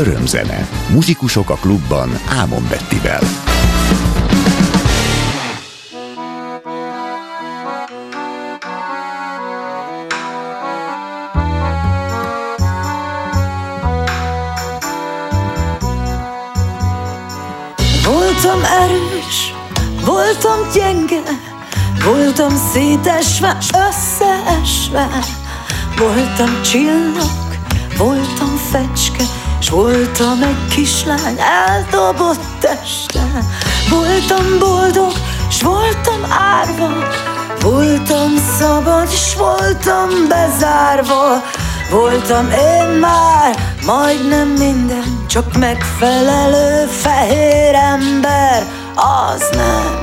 [0.00, 0.68] Örömzene.
[0.92, 3.20] Muzsikusok a klubban Ámon Bettivel.
[18.04, 19.54] Voltam erős,
[20.04, 21.20] voltam gyenge,
[22.04, 23.56] voltam szétesve,
[23.88, 25.08] összeesve,
[25.98, 27.58] voltam csillag,
[27.98, 33.44] voltam fecske, s voltam egy kislány eldobott teste.
[33.90, 35.12] Voltam boldog,
[35.50, 36.88] s voltam árva,
[37.60, 41.42] voltam szabad, s voltam bezárva.
[41.90, 43.56] Voltam én már
[43.86, 48.62] majdnem minden, csak megfelelő fehér ember,
[48.94, 49.98] az nem,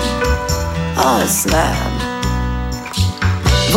[0.96, 1.87] az nem.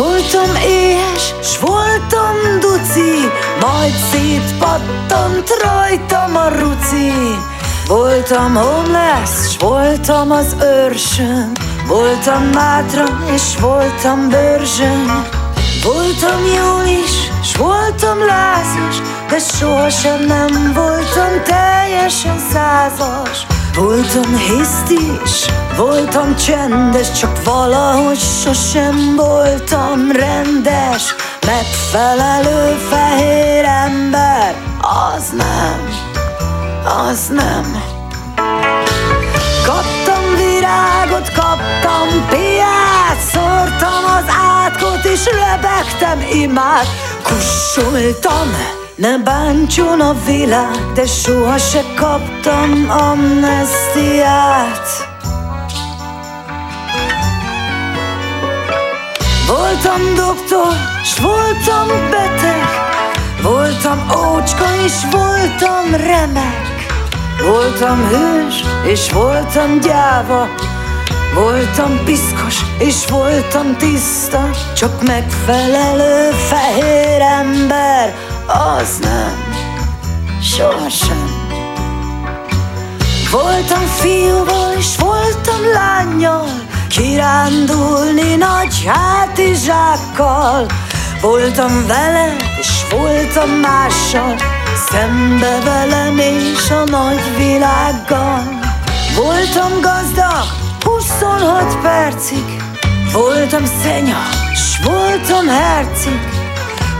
[0.01, 7.11] Voltam éhes, s voltam duci, majd szétpattant rajtam a ruci.
[7.87, 11.51] Voltam homeless, s voltam az őrsön,
[11.87, 13.03] voltam mátra,
[13.33, 15.25] és voltam bőrzsön.
[15.83, 18.95] Voltam jól is, s voltam lázas,
[19.29, 23.45] de sohasem nem voltam teljesen százas.
[23.75, 25.45] Voltam hisztis,
[25.77, 31.15] voltam csendes, csak valahogy sosem voltam rendes.
[31.45, 34.55] Megfelelő fehér ember,
[35.15, 35.89] az nem,
[37.09, 37.83] az nem.
[39.65, 46.87] Kaptam virágot, kaptam piát, szórtam az átkot és rebegtem imád,
[47.23, 48.79] kussoltam.
[49.01, 54.87] Ne bántson a világ, de soha se kaptam amnestiát.
[59.47, 62.67] Voltam doktor, s voltam beteg,
[63.41, 66.85] voltam ócska, és voltam remek.
[67.45, 70.47] Voltam hős, és voltam gyáva,
[71.33, 78.13] Voltam piszkos, és voltam tiszta, csak megfelelő fehér ember,
[78.51, 79.53] az nem,
[80.41, 81.49] sohasem.
[83.31, 86.47] Voltam fiúval, és voltam lányjal,
[86.89, 90.65] kirándulni nagy hátizsákkal.
[91.21, 94.35] Voltam vele, és voltam mással,
[94.89, 98.59] szembe velem és a nagy világgal.
[99.15, 100.45] Voltam gazdag,
[100.83, 102.45] 26 percig,
[103.13, 104.21] voltam szenya,
[104.53, 106.40] s voltam hercig.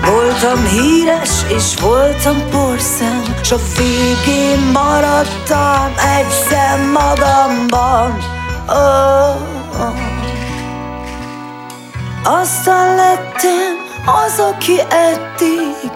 [0.05, 8.17] Voltam híres, és voltam porszem, s a végén maradtam egyszer magamban.
[8.67, 9.35] Oh,
[9.79, 10.11] oh.
[12.23, 15.91] Aztán lettem az, aki eddig,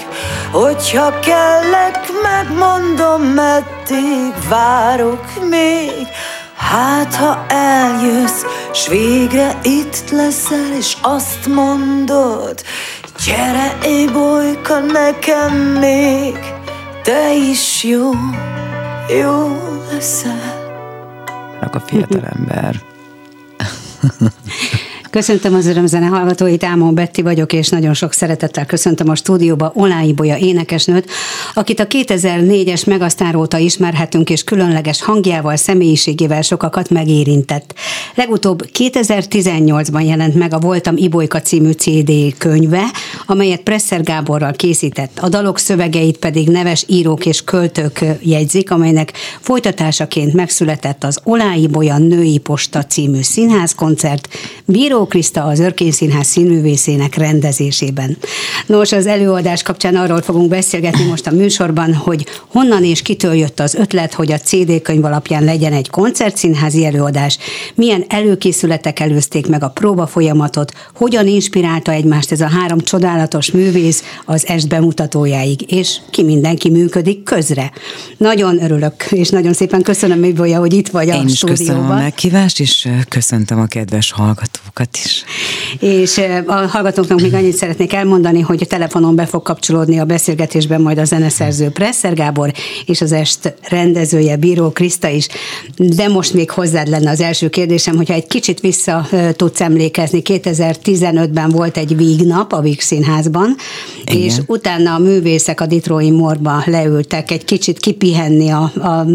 [0.51, 6.07] hogyha kellek, megmondom, meddig várok még.
[6.57, 12.63] Hát, ha eljössz, s végre itt leszel, és azt mondod,
[13.25, 16.37] gyere, ébolyka, nekem még,
[17.03, 18.11] te is jó,
[19.19, 19.57] jó
[19.91, 20.63] leszel.
[21.75, 22.81] a fiatalember.
[25.15, 30.13] Köszöntöm az örömzene hallgatóit, Ámon Betti vagyok, és nagyon sok szeretettel köszöntöm a stúdióba Olái
[30.13, 31.09] Bolya énekesnőt,
[31.53, 37.73] akit a 2004-es megasztár óta ismerhetünk, és különleges hangjával, személyiségével sokakat megérintett.
[38.15, 42.83] Legutóbb 2018-ban jelent meg a Voltam Ibolyka című CD könyve,
[43.25, 45.19] amelyet Presser Gáborral készített.
[45.19, 51.97] A dalok szövegeit pedig neves írók és költők jegyzik, amelynek folytatásaként megszületett az Olái Bolya
[51.97, 54.27] Női Posta című színházkoncert,
[54.65, 58.17] Bíró Krista az Örkény Színház színművészének rendezésében.
[58.65, 63.59] Nos, az előadás kapcsán arról fogunk beszélgetni most a műsorban, hogy honnan és kitől jött
[63.59, 67.37] az ötlet, hogy a CD könyv alapján legyen egy koncertszínházi előadás,
[67.75, 74.03] milyen előkészületek előzték meg a próba folyamatot, hogyan inspirálta egymást ez a három csodálatos művész
[74.25, 77.71] az est bemutatójáig, és ki mindenki működik közre.
[78.17, 81.65] Nagyon örülök, és nagyon szépen köszönöm, Mibolya, hogy itt vagy Én a is stúdióban.
[81.65, 85.23] köszönöm a meghívást, és köszöntöm a kedves hallgatókat is.
[85.79, 90.81] És a hallgatóknak még annyit szeretnék elmondani, hogy a telefonon be fog kapcsolódni a beszélgetésben
[90.81, 92.53] majd a zeneszerző Presser Gábor
[92.85, 95.27] és az est rendezője Bíró Kriszta is.
[95.77, 101.49] De most még hozzád lenne az első kérdésem, hogyha egy kicsit vissza tudsz emlékezni, 2015-ben
[101.49, 103.55] volt egy vígnap a Víg Színházban,
[104.05, 104.21] Igen.
[104.21, 109.05] és utána a művészek a Ditrói Morba leültek egy kicsit kipihenni a, a,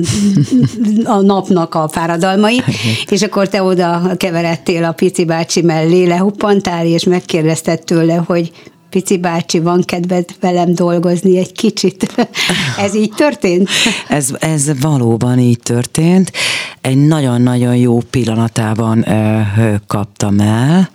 [1.16, 2.62] a napnak a fáradalmai,
[3.08, 8.52] és akkor te oda keveredtél a pici bácsi mellé, lehuppantál, és megkérdezted tőle, hogy
[8.90, 12.28] Pici bácsi, van kedved velem dolgozni egy kicsit.
[12.84, 13.68] ez így történt?
[14.08, 16.32] Ez, ez valóban így történt.
[16.80, 19.40] Egy nagyon-nagyon jó pillanatában ö,
[19.86, 20.90] kaptam el.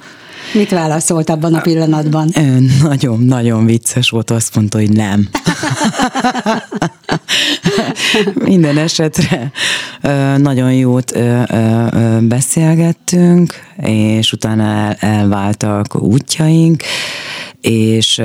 [0.54, 2.32] Mit válaszolt abban a pillanatban?
[2.82, 5.30] Nagyon-nagyon vicces volt, azt mondta, hogy nem.
[8.46, 9.52] Minden esetre
[10.38, 11.20] nagyon jót
[12.20, 16.84] beszélgettünk, és utána el, elváltak útjaink,
[17.62, 18.22] és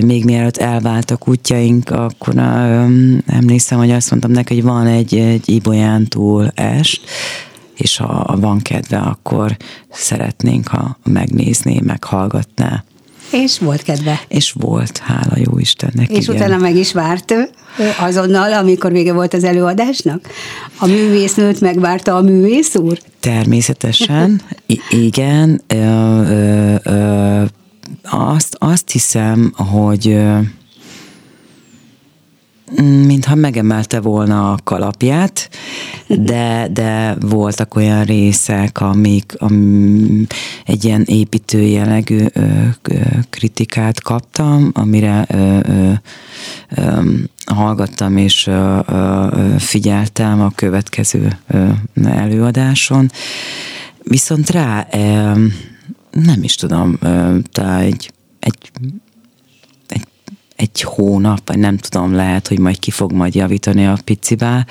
[0.00, 2.34] még mielőtt elváltak útjaink, akkor
[3.26, 7.00] emlékszem, hogy azt mondtam neki, hogy van egy, egy Ibolyán túl est,
[7.76, 9.56] és ha van kedve, akkor
[9.90, 12.84] szeretnénk, ha megnézné, meghallgatná.
[13.32, 14.20] És volt kedve.
[14.28, 16.10] És volt, hála jó Istennek.
[16.10, 16.36] És igen.
[16.36, 17.48] utána meg is várt ő
[18.00, 20.28] azonnal, amikor vége volt az előadásnak?
[20.78, 22.98] A művésznőt megvárta a művész úr?
[23.20, 25.62] Természetesen, I- igen.
[25.66, 27.42] Ö, ö, ö,
[28.10, 30.18] azt, azt hiszem, hogy
[32.80, 35.48] mintha megemelte volna a kalapját,
[36.06, 40.26] de, de voltak olyan részek, amik am,
[40.64, 42.40] egy ilyen építő jellegű ö,
[42.82, 42.94] ö,
[43.30, 45.92] kritikát kaptam, amire ö, ö,
[46.76, 47.00] ö,
[47.46, 49.26] hallgattam és ö, ö,
[49.58, 51.68] figyeltem a következő ö,
[52.04, 53.10] előadáson.
[54.02, 54.98] Viszont rá ö,
[56.10, 58.70] nem is tudom, ö, talán egy, egy
[60.62, 64.66] egy hónap, vagy nem tudom, lehet, hogy majd ki fog majd javítani a picibá,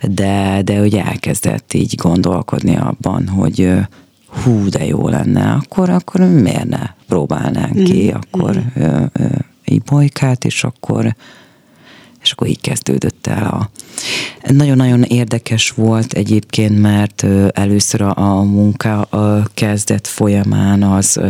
[0.00, 3.72] de, de hogy elkezdett így gondolkodni abban, hogy
[4.26, 8.14] hú, de jó lenne, akkor, akkor miért ne próbálnánk ki, mm.
[8.14, 8.82] akkor mm.
[8.82, 9.26] Ö, ö,
[9.64, 11.14] így bolykát, és akkor
[12.22, 13.70] és akkor így kezdődött el a...
[14.52, 21.20] Nagyon-nagyon érdekes volt egyébként, mert először a, a munka a kezdet folyamán az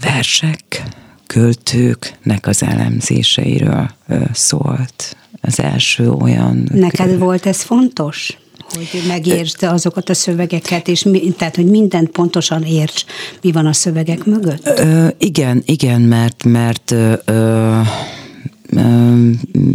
[0.00, 0.82] versek,
[1.28, 3.90] költőknek az elemzéseiről
[4.32, 5.16] szólt.
[5.40, 6.68] Az első olyan...
[6.72, 8.38] Neked volt ez fontos?
[8.74, 13.04] hogy megértsd azokat a szövegeket, és mi, tehát, hogy mindent pontosan érts,
[13.42, 14.66] mi van a szövegek mögött?
[14.66, 17.80] Ö, igen, igen, mert, mert ö, ö,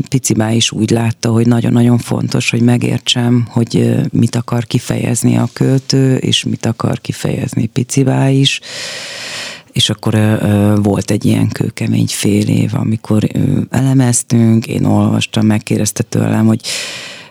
[0.10, 6.16] Picibá is úgy látta, hogy nagyon-nagyon fontos, hogy megértsem, hogy mit akar kifejezni a költő,
[6.16, 8.60] és mit akar kifejezni Picibá is
[9.74, 10.40] és akkor
[10.84, 16.62] volt egy ilyen kőkemény fél év, amikor ö, elemeztünk, én olvastam, megkérdezte tőlem, hogy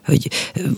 [0.04, 0.30] hogy,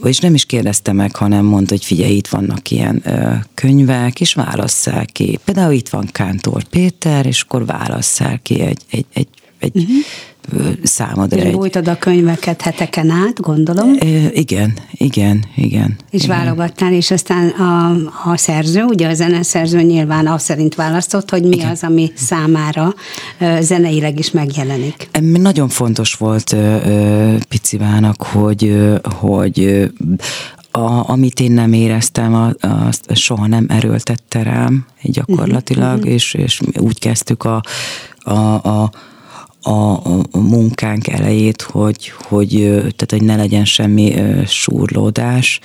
[0.02, 4.34] és nem is kérdezte meg, hanem mondta, hogy figyelj, itt vannak ilyen ö, könyvek, és
[4.34, 5.38] válasszál ki.
[5.44, 9.28] Például itt van Kántor Péter, és akkor válasszál ki egy, egy, egy,
[9.64, 10.04] egy uh-huh
[10.82, 11.42] számodra.
[11.42, 13.96] És bújtad a könyveket heteken át, gondolom?
[14.00, 15.96] E, igen, igen, igen.
[16.10, 16.36] És igen.
[16.36, 17.90] válogattál, és aztán a,
[18.30, 21.70] a szerző, ugye a zeneszerző nyilván azt szerint választott, hogy mi igen.
[21.70, 22.94] az, ami számára
[23.60, 25.08] zeneileg is megjelenik.
[25.20, 26.56] Nagyon fontos volt
[27.48, 29.88] Picivának, hogy, hogy
[30.70, 36.12] a, amit én nem éreztem, azt soha nem erőltette rám gyakorlatilag, uh-huh.
[36.12, 37.62] és, és úgy kezdtük a,
[38.18, 38.90] a, a
[39.64, 39.92] a,
[40.30, 44.14] a munkánk elejét, hogy, hogy, tehát, hogy ne legyen semmi
[44.46, 45.60] súrlódás,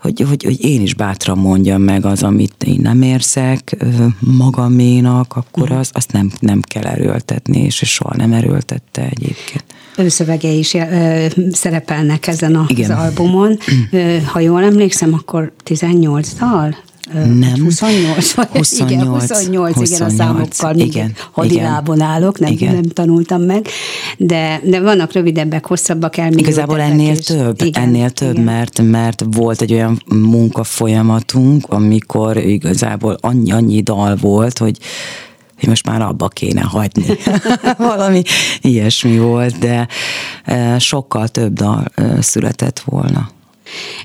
[0.00, 3.76] hogy, hogy, hogy én is bátran mondjam meg az, amit én nem érzek
[4.18, 5.78] magaménak, akkor mhm.
[5.78, 9.64] az, azt nem, nem kell erőltetni, és soha nem erőltette egyébként.
[9.96, 12.90] Őszövegei is ö, szerepelnek ezen az Igen.
[12.90, 13.58] albumon.
[13.90, 16.76] Ö, ha jól emlékszem, akkor 18 dal?
[17.12, 17.62] Nem.
[17.62, 22.74] 28, 28, igen, 28, 28 igen, a számokkal igen, hadilábon állok, nem, igen.
[22.74, 23.66] nem tanultam meg,
[24.16, 26.52] de, de vannak rövidebbek, hosszabbak, elmélyültebbek.
[26.52, 28.44] Igazából ennél és, több, igen, ennél több, igen.
[28.44, 34.78] mert, mert volt egy olyan munkafolyamatunk, amikor igazából annyi, annyi dal volt, hogy
[35.58, 37.04] hogy most már abba kéne hagyni.
[37.78, 38.22] Valami
[38.60, 39.88] ilyesmi volt, de
[40.78, 41.84] sokkal több dal
[42.20, 43.30] született volna.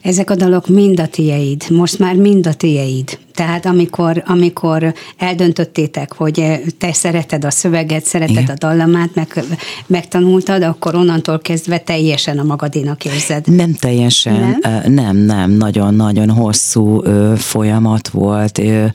[0.01, 3.19] Ezek a dalok mind a tieid, most már mind a tieid.
[3.33, 8.55] Tehát amikor, amikor eldöntöttétek, hogy te szereted a szöveget, szereted Igen.
[8.55, 9.43] a dallamát, meg,
[9.87, 13.47] megtanultad, akkor onnantól kezdve teljesen a magadénak érzed.
[13.47, 18.57] Nem teljesen, nem, nem, nem nagyon-nagyon hosszú ö, folyamat volt.
[18.57, 18.85] Ö,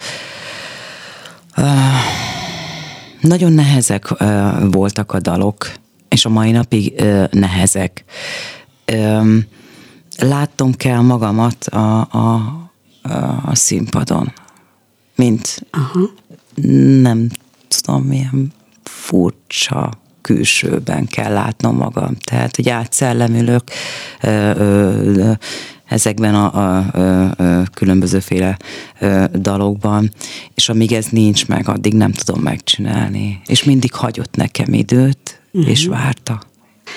[1.57, 1.63] ö,
[3.21, 5.73] nagyon nehezek ö, voltak a dalok,
[6.09, 8.05] és a mai napig ö, nehezek.
[8.85, 9.21] Ö,
[10.19, 12.35] láttom kell magamat a, a,
[13.45, 14.33] a színpadon,
[15.15, 16.11] mint Aha.
[17.03, 17.29] nem
[17.69, 18.53] tudom, milyen
[18.83, 19.91] furcsa
[20.21, 22.17] külsőben kell látnom magam.
[22.25, 23.63] Tehát, hogy átszellemülök,
[25.85, 28.57] ezekben a, a, a, a különbözőféle
[29.33, 30.11] dalokban,
[30.55, 33.41] és amíg ez nincs meg, addig nem tudom megcsinálni.
[33.47, 35.71] És mindig hagyott nekem időt, uh-huh.
[35.71, 36.43] és várta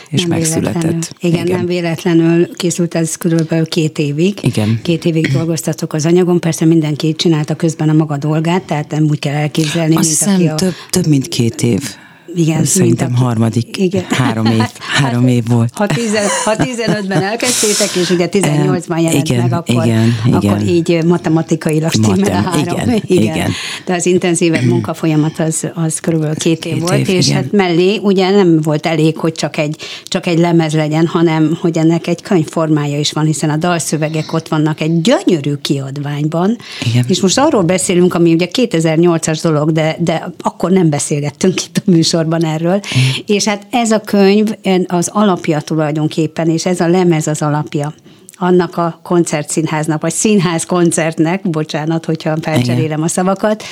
[0.09, 0.73] és nem megszületett.
[0.73, 1.01] Véletlenül.
[1.19, 4.37] Igen, Igen, nem véletlenül készült ez körülbelül két évig.
[4.41, 4.79] Igen.
[4.83, 9.19] Két évig dolgoztatok az anyagon, persze mindenki csinálta közben a maga dolgát, tehát nem úgy
[9.19, 10.55] kell elképzelni, Azt mint aki a...
[10.55, 11.95] több, több mint két év.
[12.35, 14.05] Igen, Szerintem mint a, harmadik, igen.
[14.09, 14.61] három év,
[15.01, 15.69] három hát, év volt.
[15.73, 20.67] Ha, tizen, ha 15-ben elkezdtétek, és ugye 18-ban jelent igen, meg, akkor, igen, akkor igen.
[20.67, 22.79] így matematikailag stimmel a három.
[22.79, 23.35] Igen, igen.
[23.35, 23.51] igen.
[23.85, 27.41] De az intenzívebb munkafolyamat az, az körülbelül két, két év volt, év, és igen.
[27.41, 31.77] hát mellé ugye nem volt elég, hogy csak egy, csak egy lemez legyen, hanem hogy
[31.77, 36.57] ennek egy könyvformája is van, hiszen a dalszövegek ott vannak egy gyönyörű kiadványban.
[36.91, 37.05] Igen.
[37.07, 41.91] És most arról beszélünk, ami ugye 2008-as dolog, de, de akkor nem beszélgettünk itt a
[41.91, 43.21] műsor műsorban erről, mm.
[43.25, 44.55] és hát ez a könyv
[44.87, 47.93] az alapja tulajdonképpen, és ez a lemez az alapja
[48.37, 53.63] annak a koncertszínháznak, vagy színház koncertnek, bocsánat, hogyha felcserélem a szavakat,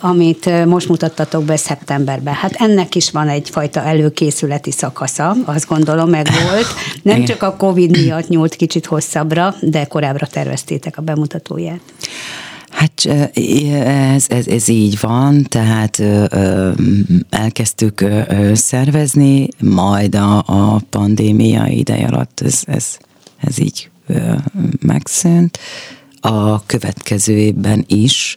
[0.00, 2.34] amit most mutattatok be szeptemberben.
[2.34, 6.66] Hát ennek is van egyfajta előkészületi szakasza, azt gondolom, meg volt.
[7.02, 7.26] Nem Igen.
[7.26, 11.80] csak a Covid miatt nyúlt kicsit hosszabbra, de korábbra terveztétek a bemutatóját.
[12.70, 16.02] Hát ez, ez, ez így van, tehát
[17.30, 18.04] elkezdtük
[18.52, 22.96] szervezni, majd a, a pandémia ideje alatt ez, ez,
[23.36, 23.90] ez így
[24.80, 25.58] megszűnt.
[26.20, 28.36] A következő évben is,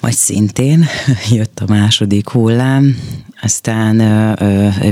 [0.00, 0.86] majd szintén
[1.30, 2.96] jött a második hullám,
[3.42, 4.36] aztán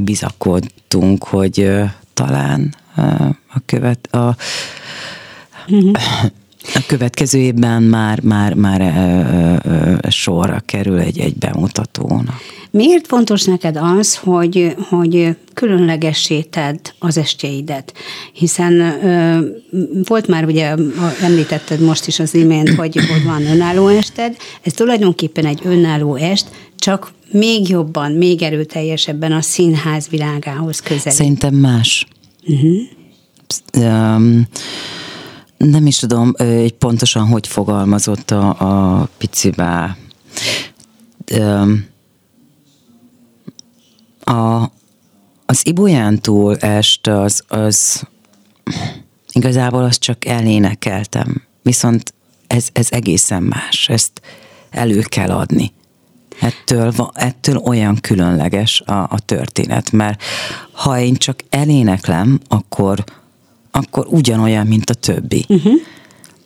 [0.04, 1.70] bizakodtunk, hogy
[2.14, 2.74] talán
[3.48, 4.36] a követ, a,
[5.68, 6.30] uh-huh
[6.74, 12.40] a következő évben már, már, már ö, ö, sorra kerül egy, egy bemutatónak.
[12.70, 17.92] Miért fontos neked az, hogy, hogy különlegessé tedd az estjeidet?
[18.32, 19.40] Hiszen ö,
[20.04, 20.74] volt már, ugye
[21.22, 26.48] említetted most is az imént, hogy, hogy van önálló ested, ez tulajdonképpen egy önálló est,
[26.78, 31.12] csak még jobban, még erőteljesebben a színház világához közel.
[31.12, 32.06] Szerintem más.
[32.46, 32.80] Uh-huh.
[33.76, 34.46] Um,
[35.70, 38.48] nem is tudom, hogy pontosan hogy fogalmazott a,
[39.00, 39.96] a picibá.
[44.24, 44.62] A,
[45.46, 48.02] az Ibolyántól est az, az
[49.32, 52.14] igazából azt csak elénekeltem, viszont
[52.46, 54.20] ez, ez egészen más, ezt
[54.70, 55.72] elő kell adni.
[56.40, 60.22] Ettől, ettől olyan különleges a, a történet, mert
[60.72, 63.04] ha én csak eléneklem, akkor
[63.72, 65.44] akkor ugyanolyan, mint a többi.
[65.48, 65.72] Uh-huh.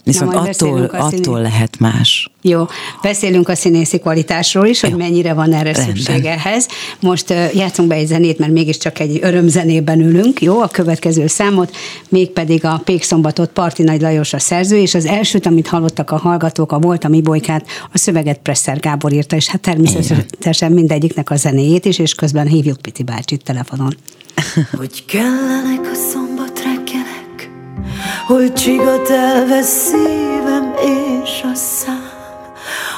[0.07, 2.31] Viszont attól, attól lehet más.
[2.43, 2.65] Jó,
[3.03, 4.89] beszélünk a színészi kvalitásról is, Jó.
[4.89, 5.97] hogy mennyire van erre Rendben.
[5.97, 6.69] szükség ehhez.
[7.01, 11.77] Most uh, játszunk be egy zenét, mert mégiscsak egy örömzenében ülünk, jó, a következő számot,
[12.09, 16.73] mégpedig a Pékszombatot Parti Nagy Lajos a szerző, és az elsőt, amit hallottak a hallgatók,
[16.73, 21.37] a Volt a mi bolykát, a szöveget Presser Gábor írta, és hát természetesen mindegyiknek a
[21.37, 23.97] zenéjét is, és közben hívjuk Piti bácsit telefonon.
[24.77, 26.36] Hogy kellenek a szombat
[28.27, 30.75] Hol csigat elvesz szívem
[31.23, 32.11] és a szám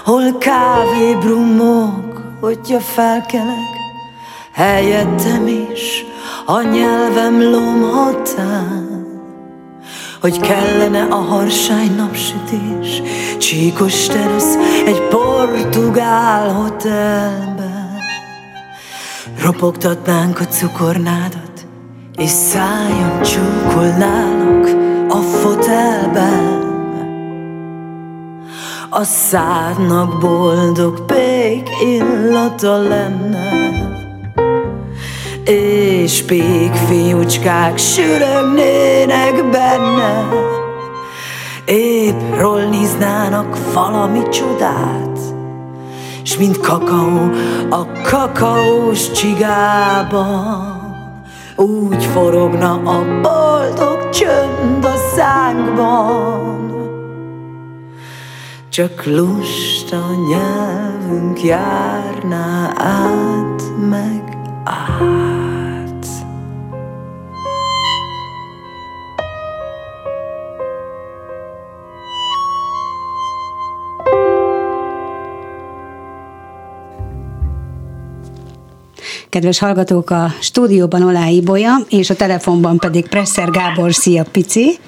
[0.05, 3.77] Hol kávé brummog, hogyha felkelek
[4.53, 6.05] Helyettem is
[6.47, 9.07] a nyelvem lomhatán
[10.21, 13.03] Hogy kellene a harsány napsütés
[13.39, 14.57] Csíkos terasz
[14.87, 18.01] egy portugál hotelben.
[19.43, 21.67] Ropogtatnánk a cukornádat
[22.17, 26.67] És szájon csúkolnálok a fotelben.
[28.91, 33.77] A szádnak boldog pék illata lenne.
[35.45, 40.29] És pék fiúcskák sürögnének benne.
[41.65, 45.09] Épp rolliznának valami csodát
[46.29, 47.31] S mint kakaó
[47.71, 50.79] a kakaós csigában.
[51.57, 56.69] Úgy forogna a boldog csönd a szánkban
[58.69, 65.29] Csak lusta nyelvünk járná át meg át
[79.29, 83.95] Kedves hallgatók, a stúdióban Olá Ibolya, és a telefonban pedig Presser Gábor.
[83.95, 84.79] Szia, Pici!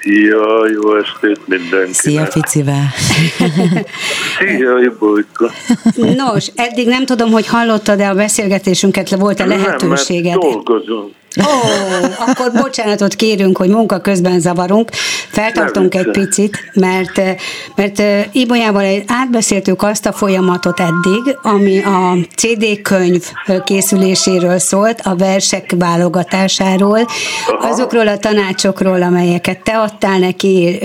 [0.00, 1.94] Szia, jó estét mindenkinek!
[1.94, 2.86] Szia, Ficivel!
[4.38, 5.50] Szia, Ibolyka!
[6.16, 10.38] Nos, eddig nem tudom, hogy hallottad-e a beszélgetésünket, volt-e lehetőséged?
[10.38, 14.90] Nem, dolgozunk, Ó, akkor bocsánatot kérünk, hogy munka közben zavarunk.
[15.30, 17.20] Feltartunk egy picit, mert,
[17.74, 23.24] mert Ibolyával átbeszéltük azt a folyamatot eddig, ami a CD könyv
[23.64, 27.06] készüléséről szólt, a versek válogatásáról,
[27.60, 30.78] azokról a tanácsokról, amelyeket te adtál neki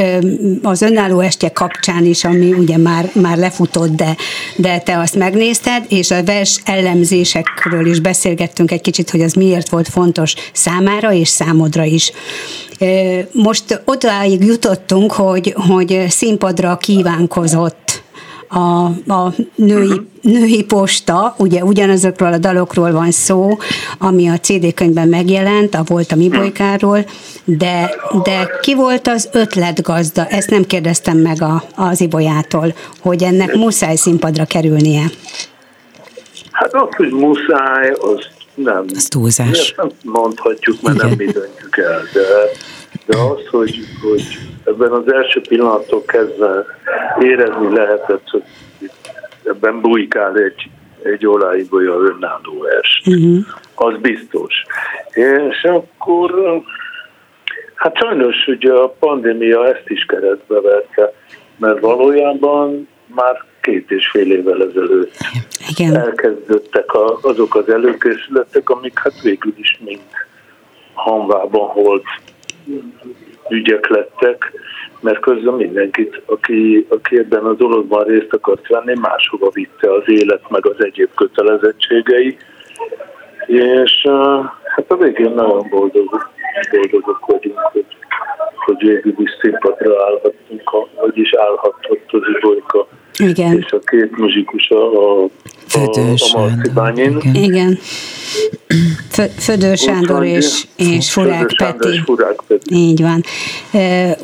[0.62, 4.15] az önálló estje kapcsán is, ami ugye már, már lefutott, de,
[4.55, 9.69] de te azt megnézted, és a vers ellenzésekről is beszélgettünk egy kicsit, hogy az miért
[9.69, 12.11] volt fontos számára és számodra is.
[13.31, 18.03] Most odáig jutottunk, hogy, hogy színpadra kívánkozott
[18.53, 20.03] a, a női, uh-huh.
[20.21, 23.57] női posta, ugye ugyanazokról a dalokról van szó,
[23.99, 27.05] ami a CD könyvben megjelent, a Volt a mi bolykáról,
[27.45, 30.25] de, de ki volt az ötletgazda?
[30.25, 35.03] Ezt nem kérdeztem meg a, az Ibolyától, hogy ennek muszáj színpadra kerülnie.
[36.51, 38.86] Hát az, hogy muszáj, az nem.
[38.95, 39.60] Az túlzás.
[39.60, 41.07] Ezt nem mondhatjuk, mert Igen.
[41.07, 42.27] nem mi döntjük el, de,
[43.05, 44.24] de az, hogy, hogy
[44.63, 46.65] ebben az első pillanattól kezdve
[47.19, 48.43] érezni lehetett, hogy
[49.43, 50.69] ebben bujkál egy,
[51.03, 53.07] egy olajbolya önálló est.
[53.07, 53.45] Uh-huh.
[53.75, 54.53] Az biztos.
[55.12, 56.62] És akkor
[57.75, 61.13] hát sajnos ugye a pandémia ezt is keresztbe vette,
[61.57, 65.17] mert valójában már két és fél évvel ezelőtt
[65.70, 65.98] Igen.
[65.98, 70.10] elkezdődtek a, azok az előkészületek, amik hát végül is mind
[70.93, 72.03] hanvában holt
[73.50, 74.51] ügyek lettek,
[75.00, 80.50] mert közben mindenkit, aki, aki ebben a dologban részt akart venni, máshova vitte az élet,
[80.50, 82.38] meg az egyéb kötelezettségei,
[83.46, 84.08] és
[84.63, 86.29] hát a végén nagyon boldog,
[86.72, 87.86] boldogok vagyunk, hogy,
[88.65, 92.88] hogy végül is színpadra állhattunk, vagyis állhatott az Ibolyka
[93.20, 93.58] igen.
[93.58, 95.24] és a két muzsikus a,
[95.75, 97.18] a, a, a Marcibányin.
[97.22, 97.44] Igen.
[97.44, 97.80] igen.
[99.38, 102.01] Födő Sándor és, és Furák Peti.
[102.06, 102.75] Furák Peti.
[102.75, 103.24] Így van.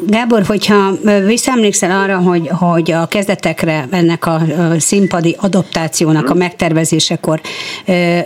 [0.08, 0.92] Gábor, hogyha
[1.26, 4.42] visszaemlékszel arra, hogy, hogy a kezdetekre ennek a
[4.78, 6.38] színpadi adaptációnak a mhm.
[6.38, 7.42] megtervezésekor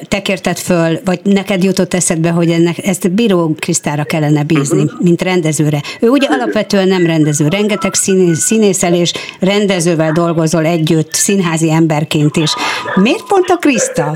[0.08, 5.02] te kérted föl, vagy neked jutott eszedbe, hogy ennek, ezt Bíró Krisztára kellene bízni, uh-huh.
[5.02, 5.82] mint rendezőre.
[6.00, 7.94] Ő ugye alapvetően nem rendező, rengeteg
[8.34, 12.54] színészel és rendezővel dolgozol együtt, színházi emberként is.
[12.96, 14.12] Miért pont a Kriszta?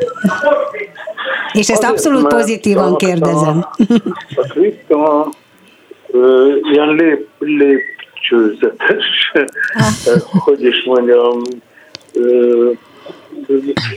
[1.53, 3.65] És ezt abszolút pozitívan kérdezem.
[3.67, 3.83] A,
[4.35, 5.29] a Krista
[6.71, 9.31] ilyen lép, lépcsőzetes,
[10.45, 11.41] hogy is mondjam,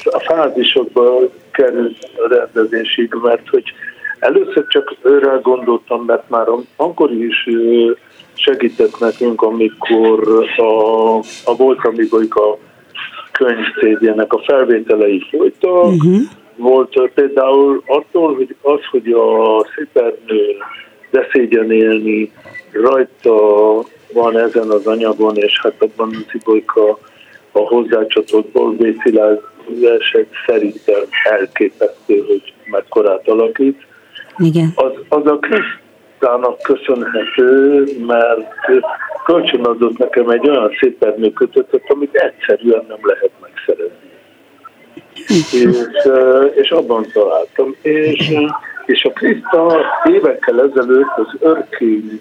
[0.04, 1.18] a fázisokba
[1.50, 3.64] került a rendezésig, mert hogy
[4.18, 7.48] először csak őre gondoltam, mert már akkor is
[8.34, 12.69] segített nekünk, amikor a, a volt, amikor a
[13.40, 16.20] könyv a felvételei folytak, uh-huh
[16.60, 20.56] volt például attól, hogy az, hogy a szépernő
[21.10, 22.32] beszégyenélni
[22.72, 23.34] rajta
[24.12, 26.98] van ezen az anyagon, és hát abban Cibolyka
[27.52, 33.86] a hozzácsatolt Bolbé Szilárd verseny szerintem elképesztő, hogy mekkorát alakít.
[34.36, 34.72] Igen.
[34.74, 35.38] Az, az a
[36.20, 38.54] Krisztának köszönhető, mert
[39.24, 44.10] kölcsönadott nekem egy olyan szépernő kötöttet, amit egyszerűen nem lehet megszerezni
[45.28, 45.66] és,
[46.54, 47.74] és abban találtam.
[47.82, 48.32] És,
[48.86, 52.20] és a Krista évekkel ezelőtt az Örkény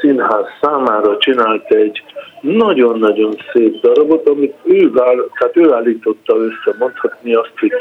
[0.00, 2.02] Színház számára csinált egy
[2.40, 7.72] nagyon-nagyon szép darabot, amit ő, vál, tehát ő állította össze, mondhatni azt, hogy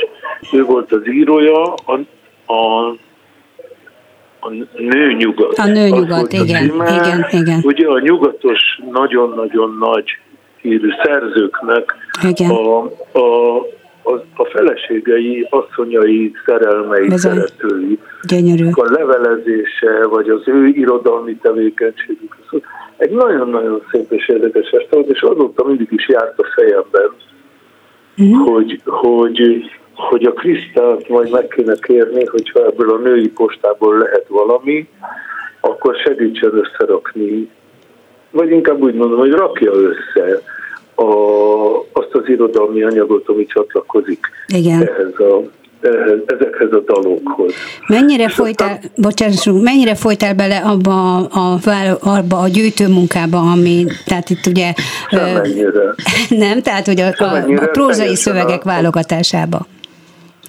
[0.51, 1.93] ő volt az írója, a,
[2.53, 2.93] a
[4.47, 5.57] a nőnyugat.
[5.57, 7.60] A nőnyugat, igen, igen, igen.
[7.63, 10.05] Ugye a nyugatos nagyon-nagyon nagy
[10.62, 12.49] hírű szerzőknek igen.
[12.49, 13.55] A, a,
[14.03, 17.33] a, a feleségei, asszonyai, szerelmei, Bizony.
[17.33, 18.69] szeretői, Gyönyörű.
[18.71, 22.38] a levelezése, vagy az ő irodalmi tevékenységük.
[22.49, 27.12] Szóval egy nagyon-nagyon szép és érdekes este volt, és azóta mindig is járt a fejemben,
[28.17, 28.53] uh-huh.
[28.53, 29.63] hogy, hogy,
[29.97, 34.88] hogy a Krisztát majd meg kéne kérni, hogyha ebből a női postából lehet valami,
[35.60, 37.49] akkor segítsen összerakni,
[38.31, 40.41] vagy inkább úgy mondom, hogy rakja össze
[40.95, 41.12] a,
[41.91, 44.81] azt az irodalmi anyagot, ami csatlakozik Igen.
[44.81, 45.41] ehhez a
[46.25, 47.53] ezekhez a dalokhoz.
[47.88, 51.60] Mennyire folytál, bocsássunk, mennyire folytál bele abba a,
[51.99, 54.73] abba a gyűjtőmunkába, ami, tehát itt ugye...
[55.10, 55.95] Semennyire.
[56.45, 59.65] Nem, tehát hogy a, a, a prózai szövegek a, válogatásába,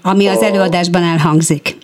[0.08, 1.76] ami a, az előadásban elhangzik.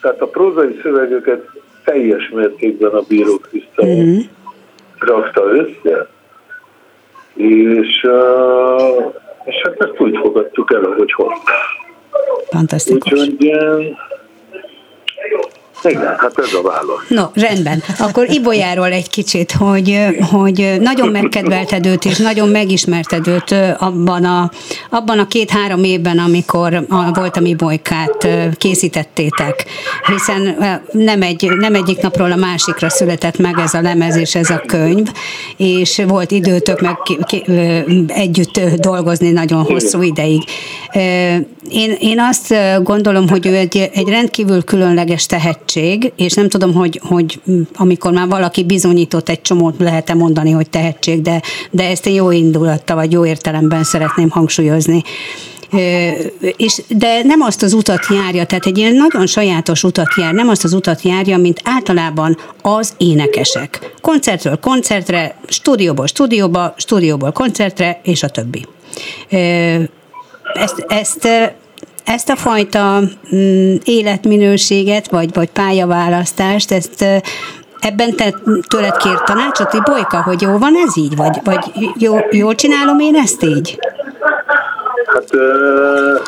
[0.00, 1.44] Tehát a prózai szövegeket
[1.84, 4.22] teljes mértékben a Bíró Krisztál uh-huh.
[4.98, 6.08] rakta össze,
[7.34, 8.06] és,
[9.44, 11.54] és hát ezt úgy fogadtuk el, ahogy hozták.
[12.50, 13.12] Fantasztikus.
[13.12, 13.50] Úgyhogy
[15.88, 17.04] Igen, hát ez a válasz.
[17.08, 17.82] No, rendben.
[17.98, 24.50] Akkor Ibolyáról egy kicsit, hogy, hogy nagyon megkedvelted őt, és nagyon megismerted őt abban a,
[24.90, 29.64] abban a két-három évben, amikor a, volt a Ibolykát készítettétek,
[30.06, 30.56] hiszen
[30.90, 34.62] nem, egy, nem egyik napról a másikra született meg ez a lemez és ez a
[34.66, 35.08] könyv,
[35.56, 36.96] és volt időtök meg
[38.06, 40.42] együtt dolgozni nagyon hosszú ideig.
[41.70, 45.75] Én, én azt gondolom, hogy ő egy, egy rendkívül különleges tehetség,
[46.16, 47.40] és nem tudom, hogy, hogy
[47.74, 52.30] amikor már valaki bizonyított egy csomót, lehet-e mondani, hogy tehetség, de, de ezt én jó
[52.30, 55.02] indulatta, vagy jó értelemben szeretném hangsúlyozni.
[56.56, 60.48] És, de nem azt az utat járja, tehát egy ilyen nagyon sajátos utat jár, nem
[60.48, 63.92] azt az utat járja, mint általában az énekesek.
[64.00, 68.66] Koncertről koncertre, stúdióból stúdióba, stúdióból koncertre, és a többi.
[70.54, 71.28] Ezt, ezt
[72.06, 73.00] ezt a fajta
[73.34, 77.04] mm, életminőséget, vagy, vagy pályaválasztást, ezt
[77.80, 78.34] ebben te
[78.68, 81.64] tőled kér tanácsot, Bolyka, hogy jó van ez így, vagy, vagy
[81.98, 83.78] jó, jól csinálom én ezt így?
[85.06, 86.18] Hát ö,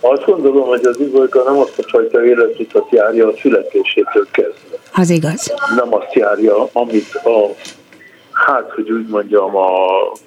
[0.00, 4.76] azt gondolom, hogy az Ibolyka nem azt a fajta életutat járja a születésétől kezdve.
[4.94, 5.54] Az igaz.
[5.76, 7.54] Nem azt járja, amit a
[8.32, 9.76] hát, hogy úgy mondjam, a,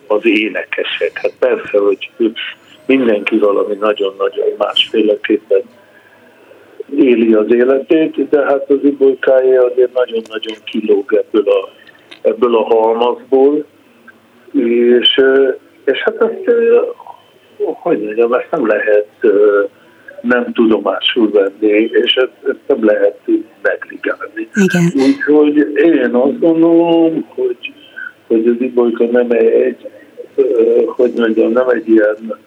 [0.08, 1.20] az énekesek.
[1.22, 2.10] Hát persze, hogy
[2.86, 5.62] mindenki valami nagyon-nagyon másféleképpen
[6.96, 11.70] éli az életét, de hát az ibolykája azért nagyon-nagyon kilóg ebből a,
[12.22, 13.66] ebből a halmazból,
[14.52, 15.22] és,
[15.86, 16.56] és hát ezt,
[17.58, 19.08] hogy mondjam, ezt nem lehet
[20.22, 23.20] nem tudomásul venni, és ezt, ezt nem lehet
[23.62, 24.50] negligálni.
[24.94, 27.74] Úgyhogy én azt gondolom, hogy,
[28.28, 29.90] hogy az ibolyka nem egy,
[30.86, 32.40] hogy mondjam, nem egy ilyen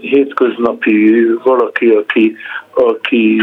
[0.00, 2.36] hétköznapi valaki, aki,
[2.74, 3.40] aki,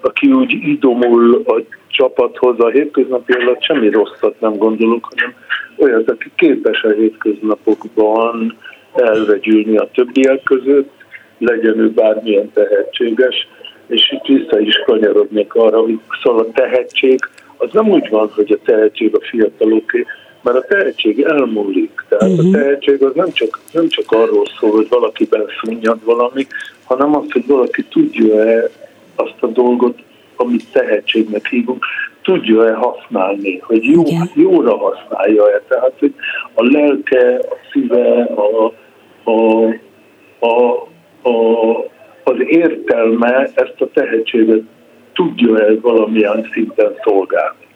[0.00, 5.34] aki úgy idomul a csapathoz, a hétköznapi alatt semmi rosszat nem gondolok, hanem
[5.76, 8.56] olyat, aki képes a hétköznapokban
[8.94, 10.90] elvegyülni a többiek között,
[11.38, 13.48] legyen ő bármilyen tehetséges,
[13.86, 17.18] és itt vissza is kanyarodnék arra, hogy szóval a tehetség,
[17.56, 20.04] az nem úgy van, hogy a tehetség a fiataloké,
[20.42, 22.04] mert a tehetség elmúlik.
[22.08, 22.46] Tehát uh-huh.
[22.46, 22.58] a mhm.
[22.58, 26.46] tehetség az nem csak, nem csak arról szól, hogy valakiben szunnyad valami,
[26.84, 28.70] hanem az, hogy valaki tudja-e
[29.16, 29.98] azt a dolgot,
[30.36, 31.84] amit tehetségnek hívunk,
[32.22, 34.02] tudja-e használni, hogy jó,
[34.34, 35.62] jóra használja-e.
[35.68, 36.14] Tehát, hogy
[36.54, 38.72] a lelke, a szíve, a,
[39.30, 39.66] a,
[40.38, 40.72] a,
[41.28, 41.78] a,
[42.24, 44.62] az értelme ezt a tehetséget
[45.12, 47.67] tudja-e valamilyen szinten szolgálni.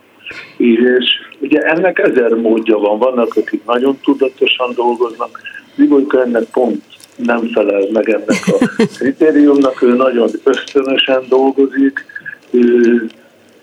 [0.57, 1.05] És
[1.41, 5.41] ugye ennek ezer módja van, vannak, akik nagyon tudatosan dolgoznak,
[5.75, 6.83] Libolyka ennek pont
[7.17, 8.67] nem felel meg ennek a
[8.99, 12.05] kritériumnak, ő nagyon ösztönösen dolgozik,
[12.51, 13.07] ő,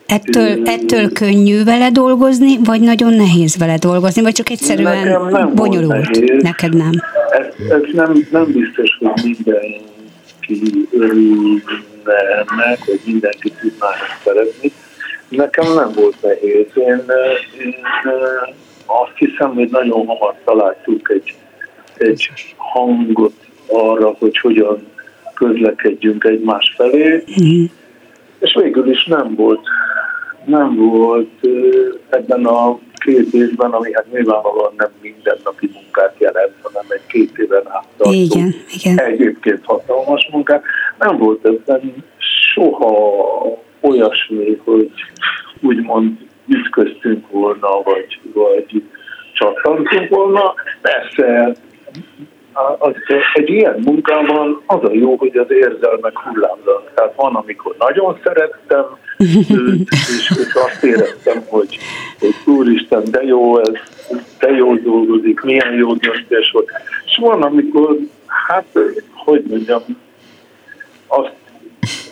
[0.06, 5.56] Ettől, ettől könnyű vele dolgozni, vagy nagyon nehéz vele dolgozni, vagy csak egyszerűen Nekem nem
[5.56, 6.42] bonyolult?
[6.42, 6.92] Neked nem?
[7.40, 11.62] Ez, ez nem, nem biztos, hogy mindenki örülne
[12.36, 13.88] ennek, vagy mindenki tudná
[14.24, 14.72] szeretni.
[15.30, 16.68] Nekem nem volt nehéz.
[16.74, 17.04] Én,
[17.60, 17.76] én
[18.86, 21.36] azt hiszem, hogy nagyon hamar találtuk egy,
[21.98, 23.34] egy hangot
[23.68, 24.88] arra, hogy hogyan
[25.34, 27.64] közlekedjünk egymás felé, mm.
[28.40, 29.68] és végül is nem volt,
[30.46, 31.48] nem volt
[32.10, 37.64] ebben a két évben, ami hát nyilvánvalóan nem mindennapi munkát jelent, hanem egy két éven
[37.68, 39.00] át igen, igen.
[39.00, 40.64] egyébként hatalmas munkát,
[41.00, 41.96] nem volt ebben
[42.54, 44.92] soha olyasmi, hogy
[45.62, 48.84] úgymond ütköztünk volna, vagy, vagy
[49.34, 50.54] csattantunk volna.
[50.82, 51.56] Persze
[52.80, 52.94] az,
[53.34, 56.92] egy ilyen munkában az a jó, hogy az érzelmek hullámzanak.
[56.94, 58.86] Tehát van, amikor nagyon szerettem
[59.50, 61.78] őt, és, és azt éreztem, hogy,
[62.20, 63.74] hogy úristen, de jó ez,
[64.40, 66.72] de jó dolgozik, milyen jó döntés volt.
[67.06, 67.98] És van, amikor,
[68.48, 68.68] hát,
[69.14, 69.82] hogy mondjam,
[71.08, 71.34] azt,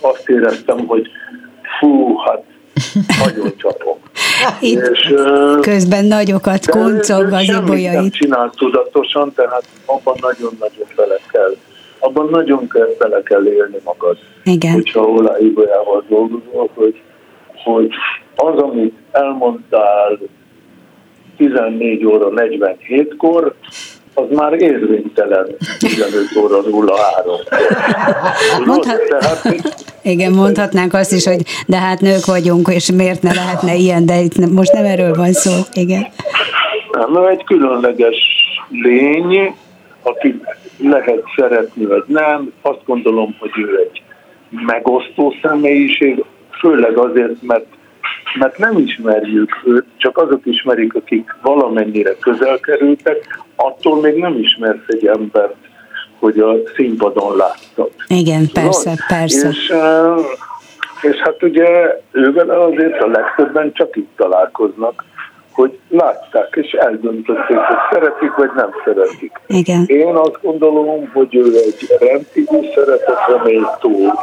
[0.01, 1.09] azt éreztem, hogy
[1.79, 2.43] fú, hát
[3.25, 3.97] nagyon csapok.
[4.59, 5.13] Itt és,
[5.61, 7.93] közben nagyokat kuncog az ibolyait.
[7.93, 11.55] nem csinál tudatosan, tehát abban nagyon-nagyon bele kell.
[11.99, 14.17] Abban nagyon kell, bele kell élni magad.
[14.43, 14.71] Igen.
[14.71, 17.01] Hogyha Olá Ibolyával dolgozol, hogy,
[17.63, 17.89] hogy
[18.35, 20.19] az, amit elmondtál
[21.37, 23.55] 14 óra 47-kor,
[24.17, 27.35] az már érvénytelen 15 óra 03.
[28.65, 29.55] Mondhat, Tehát,
[30.03, 34.19] igen, mondhatnánk azt is, hogy de hát nők vagyunk, és miért ne lehetne ilyen, de
[34.21, 36.07] itt most nem erről van szó, igen.
[36.91, 38.17] Nem, egy különleges
[38.69, 39.55] lény,
[40.01, 40.41] aki
[40.77, 42.53] lehet szeretni, vagy nem.
[42.61, 44.01] Azt gondolom, hogy ő egy
[44.49, 46.23] megosztó személyiség,
[46.59, 47.65] főleg azért, mert,
[48.39, 54.87] mert nem ismerjük őt, csak azok ismerik, akik valamennyire közel kerültek, attól még nem ismersz
[54.87, 55.55] egy embert,
[56.19, 57.91] hogy a színpadon láttad.
[58.07, 59.05] Igen, persze, Tudod?
[59.07, 59.47] persze.
[59.47, 59.73] És,
[61.01, 65.05] és hát ugye ővel azért a legtöbben csak itt találkoznak,
[65.51, 69.31] hogy látták és eldöntötték, hogy szeretik vagy nem szeretik.
[69.47, 69.83] Igen.
[69.87, 74.13] Én azt gondolom, hogy ő egy rendkívül szeretetre méltó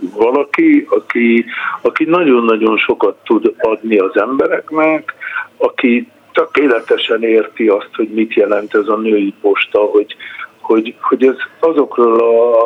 [0.00, 1.44] valaki, aki,
[1.80, 5.14] aki nagyon-nagyon sokat tud adni az embereknek,
[5.56, 10.16] aki tökéletesen érti azt, hogy mit jelent ez a női posta, hogy,
[10.60, 12.62] hogy, hogy ez azokról a,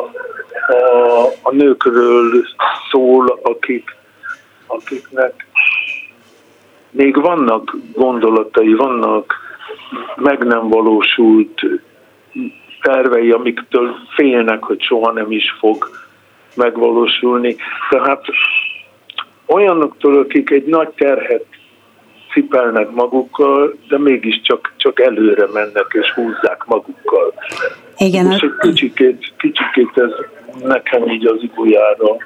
[0.73, 2.31] a, a nőkről
[2.91, 3.95] szól, akik,
[4.67, 5.45] akiknek
[6.89, 9.33] még vannak gondolatai, vannak
[10.15, 11.61] meg nem valósult
[12.81, 15.89] tervei, amiktől félnek, hogy soha nem is fog
[16.55, 17.55] megvalósulni.
[17.89, 18.25] Tehát
[19.45, 21.45] olyanoktól, akik egy nagy terhet
[22.33, 27.33] cipelnek magukkal, de mégiscsak csak előre mennek és húzzák magukkal.
[27.97, 28.31] Igen.
[28.31, 30.11] És egy kicsikét, kicsikét ez
[30.63, 32.17] nekem így az ibujára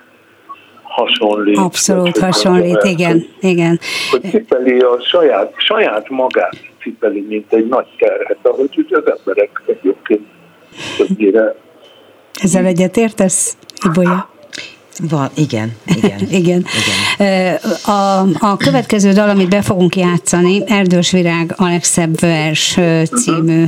[0.83, 1.57] hasonlít.
[1.57, 3.79] Abszolút hasonlít, mert, igen, hogy, igen.
[4.11, 9.61] Hogy cipeli a saját, saját magát cipeli, mint egy nagy terhet, ahogy ugye az emberek
[9.65, 10.25] egyébként
[10.97, 11.55] többnyire.
[12.41, 14.29] Ezzel egyetértesz, Ibolya?
[15.09, 16.19] Van, igen, igen.
[16.41, 16.65] igen.
[17.17, 17.57] igen.
[17.85, 23.65] A, a következő dal, amit be fogunk játszani, Erdős Virág Alexebb vers című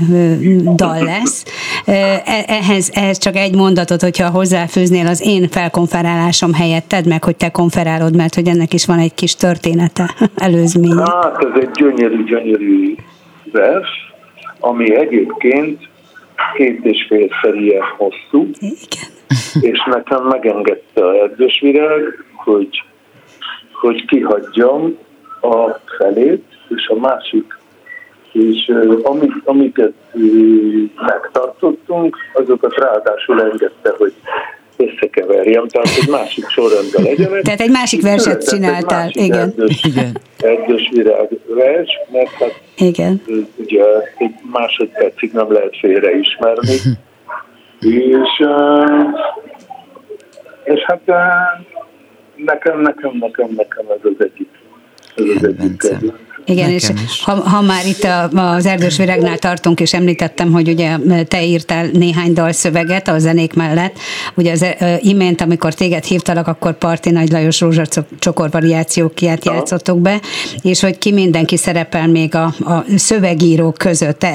[0.76, 1.46] dal lesz.
[1.86, 7.36] E, ehhez, ehhez csak egy mondatot, hogyha hozzáfűznél az én felkonferálásom helyett, tedd meg, hogy
[7.36, 11.02] te konferálod, mert hogy ennek is van egy kis története, előzménye.
[11.02, 12.96] Hát ez egy gyönyörű, gyönyörű
[13.52, 13.90] vers,
[14.60, 15.89] ami egyébként
[16.56, 18.50] két és fél felie hosszú.
[18.60, 19.18] Igen
[19.62, 22.84] és nekem megengedte a erdős virág, hogy,
[23.74, 24.98] hogy kihagyjam
[25.42, 27.58] a felét, és a másik,
[28.32, 28.72] és
[29.04, 29.94] amit, amiket
[30.96, 34.14] megtartottunk, azokat ráadásul engedte, hogy
[34.80, 37.42] összekeverjem, tehát egy másik sorrendben legyenek.
[37.42, 39.40] Tehát egy másik verset csináltál, egy igen.
[39.40, 40.18] Erdős, igen.
[40.38, 43.22] erdős virág vers, mert hát igen.
[43.56, 43.84] ugye
[44.18, 46.76] egy másodpercig nem lehet félreismerni,
[47.80, 48.46] és,
[50.64, 51.02] és hát
[52.36, 54.50] nekem, nekem, nekem, nekem ez az egyik,
[55.16, 55.84] ez az egyik
[56.50, 60.98] igen, és ha, ha már itt a, az Erdős Virágnál tartunk, és említettem, hogy ugye
[61.28, 63.98] te írtál néhány dalszöveget a zenék mellett,
[64.36, 64.66] ugye az
[65.00, 70.22] imént, amikor téged hívtalak, akkor Parti Nagy Lajos rózsacsokor variációkját játszottuk be,
[70.62, 74.26] és hogy ki mindenki szerepel még a, a szövegírók között.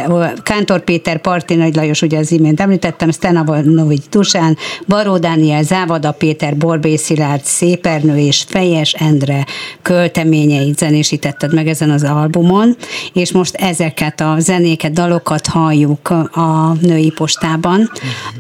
[0.43, 6.57] Kántor Péter, Parti Nagy Lajos, ugye az imént említettem, Stenavanovics Tusán, Baró Dániel, Závada Péter,
[6.57, 9.45] Borbé Szilárd, Szépernő és Fejes Endre
[9.83, 12.77] költeményeit zenésítetted meg ezen az albumon,
[13.13, 17.91] és most ezeket a zenéket, dalokat halljuk a női postában,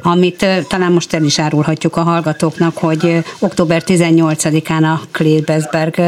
[0.02, 6.00] amit talán most el is árulhatjuk a hallgatóknak, hogy október 18-án a Klebersberg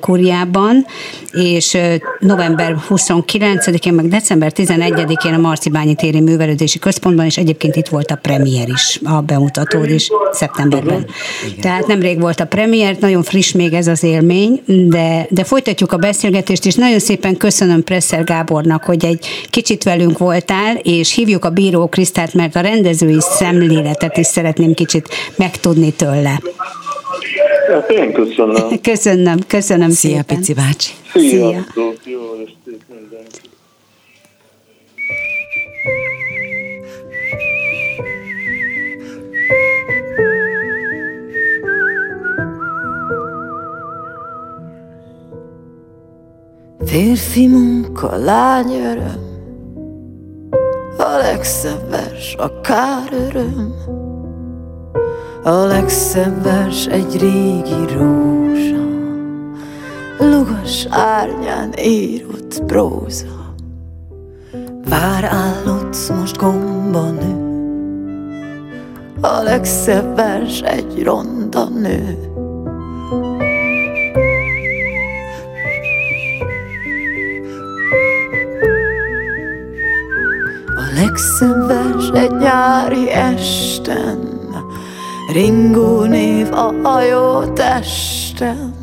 [0.00, 0.86] kurjában,
[1.32, 1.76] és
[2.18, 8.16] november 29-én, meg december 11-én a Marcibányi téri művelődési központban, és egyébként itt volt a
[8.16, 11.06] premier is, a bemutató is szeptemberben.
[11.46, 11.60] Igen.
[11.60, 15.96] Tehát nemrég volt a premier, nagyon friss még ez az élmény, de, de folytatjuk a
[15.96, 21.50] beszélgetést, és nagyon szépen köszönöm Presser Gábornak, hogy egy kicsit velünk voltál, és hívjuk a
[21.50, 26.40] bíró Krisztát, mert a rendezői szemléletet is szeretném kicsit megtudni tőle.
[27.72, 28.80] Hát én köszönöm.
[28.82, 30.36] Köszönöm, köszönöm Szia, szépen.
[30.36, 30.90] Pici bácsi.
[31.12, 31.20] Szia.
[31.30, 31.64] Szia.
[32.04, 33.38] Jó estét mindenki.
[46.84, 49.28] Férfi munka, lány öröm.
[50.98, 53.74] A legszebb vers, a kár öröm.
[55.42, 58.84] A legszebb vers egy régi rózsa.
[60.18, 63.54] Lugas árnyán írott próza.
[64.88, 67.48] Vár állott most gomba nő.
[69.20, 72.30] A legszebb vers egy ronda nő
[81.00, 84.18] legszebb vers egy nyári esten,
[85.32, 88.74] Ringó név a hajó testen,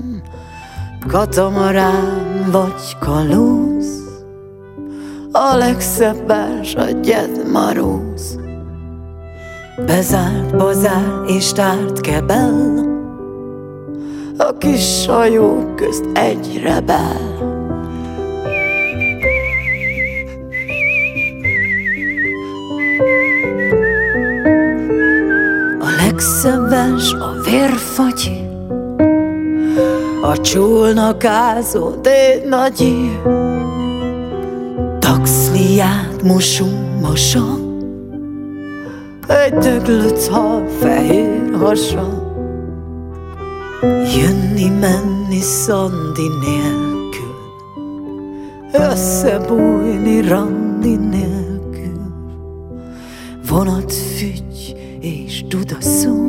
[1.07, 3.85] Katamarán vagy kalóz,
[5.31, 8.39] A legszebb vers a gyed maróz.
[9.85, 12.85] Bezárt bazár és tárt kebel,
[14.37, 17.46] a kis hajók közt egy rebel.
[26.47, 28.47] Legszebb vers a vérfagyi,
[30.21, 33.19] a csónakázó déd nagyi,
[34.99, 37.45] taxliát mosunk mosa,
[39.27, 42.25] egy döglött hal fehér hasa.
[44.15, 47.35] Jönni, menni szandi nélkül
[48.71, 52.01] Összebújni randi nélkül.
[53.49, 56.26] Vonat fügy és dudaszó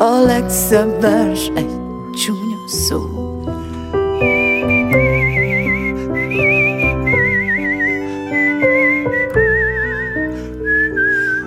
[0.00, 1.70] A legszebb vers egy
[2.14, 3.00] csúnya szó.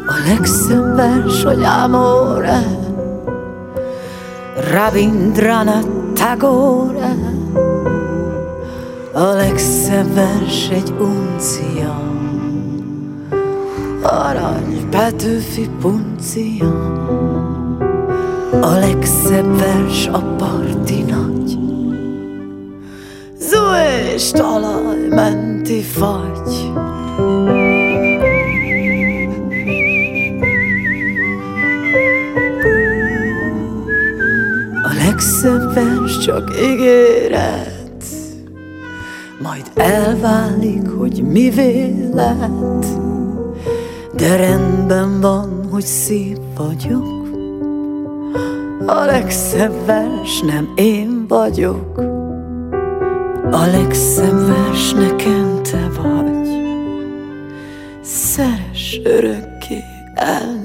[0.08, 2.64] A legszebb vers, hogy amore.
[4.72, 7.16] Rabindranath Tagore.
[9.14, 12.02] A legszebb vers egy uncia.
[14.02, 17.11] Arany Petőfi puncia
[18.62, 21.58] A legszebb vers a parti nagy.
[23.40, 23.60] Zó
[24.16, 26.72] és talaj menti fagy.
[34.98, 38.04] Legszebb vers csak ígéret.
[39.42, 42.86] Majd elválik, hogy mivé lett.
[44.16, 47.21] De rendben van, hogy szép vagyok
[48.92, 51.98] A legszebb vers nem én vagyok.
[53.52, 56.50] A legszebb vers nekem te vagy.
[58.02, 60.61] Szeres örökké el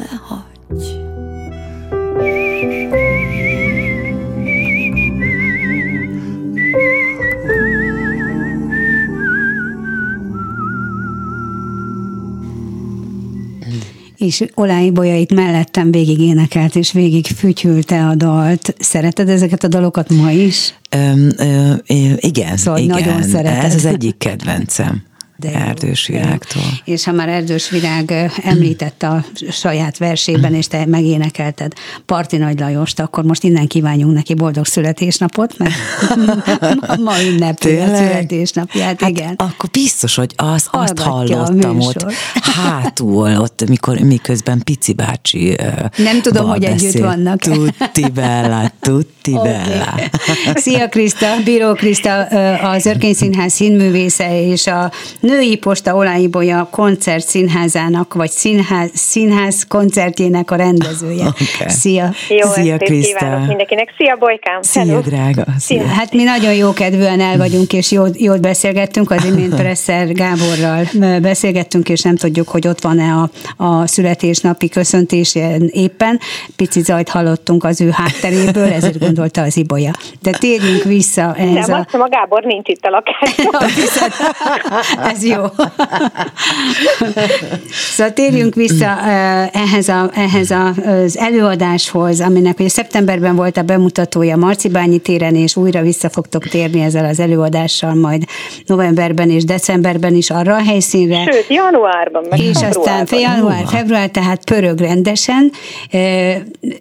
[14.26, 18.74] és Olái Bolyait mellettem végig énekelt, és végig fütyülte a dalt.
[18.78, 20.74] Szereted ezeket a dalokat ma is?
[20.90, 21.72] Öm, ö,
[22.16, 22.98] igen, szóval igen.
[22.98, 23.64] Nagyon szereted.
[23.64, 25.02] Ez az egyik kedvencem.
[25.38, 26.62] De Erdős Virágtól.
[26.84, 31.72] És ha már Erdős Virág említette a saját versében, és te megénekelted
[32.06, 35.74] Parti Nagy Lajost, akkor most innen kívánjunk neki boldog születésnapot, mert
[37.04, 39.34] ma ünnepli a születésnapját, hát igen.
[39.36, 45.56] Akkor biztos, hogy az, azt hallottam ott hátul, ott mikor, miközben Pici bácsi
[45.96, 46.88] Nem tudom, hogy beszél.
[46.88, 47.38] együtt vannak.
[47.38, 49.52] Tutti bella, tutti okay.
[49.52, 49.94] bella.
[50.54, 52.22] Szia Kriszta, Bíró Kriszta,
[52.56, 54.92] az Örkény Színház színművésze és a
[55.26, 61.24] Női Posta Olái Bolya koncert színházának, vagy színház, színház koncertjének a rendezője.
[61.56, 61.68] Okay.
[61.68, 62.10] Szia!
[62.28, 63.44] Jó Szia, Kriszta!
[63.46, 63.94] mindenkinek!
[63.96, 64.62] Szia, Bolykám!
[64.62, 65.00] Szia, Hello.
[65.00, 65.44] drága!
[65.58, 65.80] Szia.
[65.80, 65.86] Szia.
[65.86, 70.84] Hát mi nagyon jó kedvűen el vagyunk, és jót, jót beszélgettünk, az imént Presser Gáborral
[71.20, 73.30] beszélgettünk, és nem tudjuk, hogy ott van-e a,
[73.64, 75.36] a születésnapi köszöntés
[75.70, 76.20] éppen.
[76.56, 79.90] Pici zajt hallottunk az ő hátteréből, ezért gondolta az Ibolya.
[80.22, 81.96] De térjünk vissza ehhez nem, a...
[81.96, 83.70] a Gábor nincs itt a lakásban.
[85.16, 85.44] ez jó.
[87.96, 89.00] szóval térjünk vissza
[89.52, 95.82] ehhez, a, ehhez az előadáshoz, aminek ugye szeptemberben volt a bemutatója Marcibányi téren, és újra
[95.82, 98.24] vissza fogtok térni ezzel az előadással majd
[98.66, 101.28] novemberben és decemberben is arra a helyszínre.
[101.32, 102.26] Sőt, januárban.
[102.30, 105.52] Meg és aztán január, február, tehát pörög rendesen.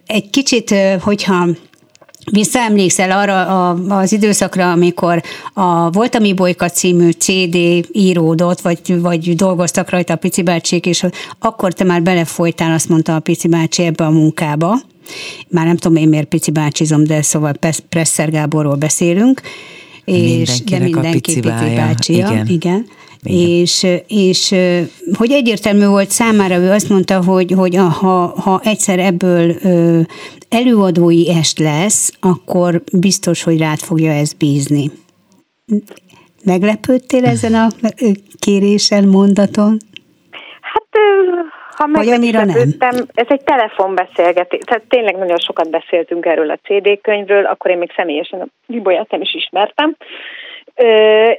[0.06, 1.46] Egy kicsit, hogyha
[2.32, 5.22] Visszaemlékszel arra az időszakra, amikor
[5.54, 7.56] a Volt a Mi Bolyka című CD
[7.92, 11.04] íródott, vagy, vagy dolgoztak rajta a Pici bácsék, és
[11.38, 14.78] akkor te már belefolytál, azt mondta a Pici bácsi ebbe a munkába.
[15.48, 17.52] Már nem tudom én miért Pici bácsizom, de szóval
[17.88, 19.40] Presser Gáborról beszélünk.
[20.04, 22.16] És de mindenki Pici, bácsia.
[22.16, 22.46] Igen.
[22.46, 22.86] igen.
[23.22, 24.54] És, és
[25.14, 29.56] hogy egyértelmű volt számára, ő azt mondta, hogy, hogy ha, ha egyszer ebből
[30.50, 34.90] előadói est lesz, akkor biztos, hogy rád fogja ezt bízni.
[36.44, 37.66] Meglepődtél ezen a
[38.38, 39.76] kérésen, mondaton?
[40.60, 40.86] Hát
[41.76, 47.70] ha meglepődtem, ez egy telefonbeszélgetés, tehát tényleg nagyon sokat beszéltünk erről a CD könyvről, akkor
[47.70, 49.96] én még személyesen a Bibolyát nem is ismertem,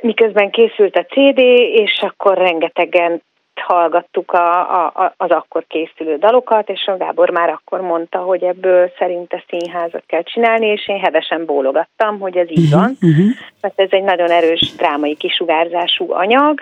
[0.01, 1.38] miközben készült a CD,
[1.73, 3.21] és akkor rengetegen
[3.59, 8.91] hallgattuk a, a, az akkor készülő dalokat, és a Gábor már akkor mondta, hogy ebből
[8.97, 13.27] szerinte színházat kell csinálni, és én hevesen bólogattam, hogy ez így mhm, van, uh-huh.
[13.61, 16.61] mert ez egy nagyon erős drámai kisugárzású anyag,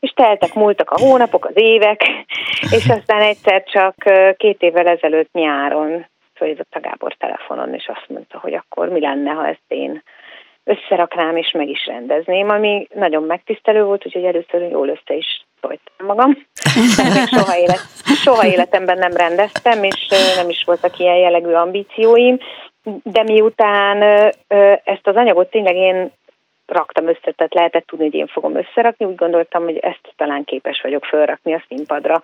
[0.00, 2.02] és teltek, múltak a hónapok, az évek,
[2.76, 3.94] és aztán egyszer csak
[4.36, 9.30] két évvel ezelőtt nyáron fölhívott a Gábor telefonon, és azt mondta, hogy akkor mi lenne,
[9.30, 10.02] ha ezt én
[10.64, 16.06] összeraknám és meg is rendezném, ami nagyon megtisztelő volt, úgyhogy először jól össze is folytam
[16.06, 16.46] magam.
[17.36, 17.86] soha, élet,
[18.24, 22.38] soha életemben nem rendeztem, és nem is voltak ilyen jellegű ambícióim,
[23.02, 24.02] de miután
[24.84, 26.12] ezt az anyagot tényleg én
[26.66, 30.80] raktam össze, tehát lehetett tudni, hogy én fogom összerakni, úgy gondoltam, hogy ezt talán képes
[30.82, 32.22] vagyok fölrakni a színpadra.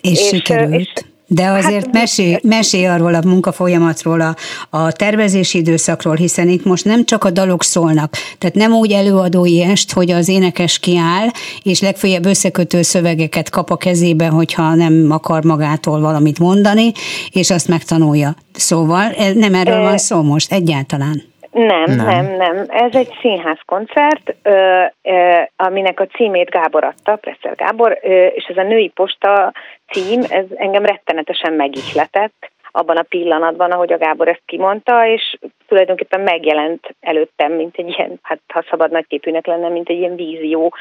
[0.00, 0.72] És, és sikerült.
[0.72, 0.92] És,
[1.32, 4.36] de azért hát, mesélj, mesélj arról a munkafolyamatról, a,
[4.70, 9.62] a tervezési időszakról, hiszen itt most nem csak a dalok szólnak, tehát nem úgy előadói
[9.62, 11.28] est, hogy az énekes kiáll,
[11.62, 16.92] és legfeljebb összekötő szövegeket kap a kezébe, hogyha nem akar magától valamit mondani,
[17.30, 18.36] és azt megtanulja.
[18.52, 21.22] Szóval nem erről van szó most egyáltalán.
[21.50, 22.64] Nem, nem, nem, nem.
[22.68, 28.56] Ez egy színházkoncert, ö, ö, aminek a címét Gábor adta, Presser Gábor, ö, és ez
[28.56, 29.52] a női posta
[29.92, 35.38] cím, ez engem rettenetesen megihletett abban a pillanatban, ahogy a Gábor ezt kimondta, és
[35.68, 40.74] tulajdonképpen megjelent előttem, mint egy ilyen, hát ha szabad nagyképűnek lenne, mint egy ilyen vízió,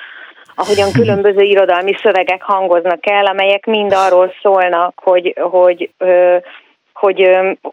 [0.55, 6.37] ahogyan különböző irodalmi szövegek hangoznak el, amelyek mind arról szólnak, hogy, hogy ö,
[6.99, 7.29] hogy,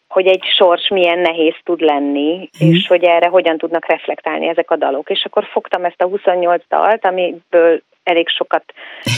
[0.08, 2.70] hogy egy sors milyen nehéz tud lenni, mm.
[2.70, 5.10] és hogy erre hogyan tudnak reflektálni ezek a dalok.
[5.10, 8.64] És akkor fogtam ezt a 28 dalt, amiből elég sokat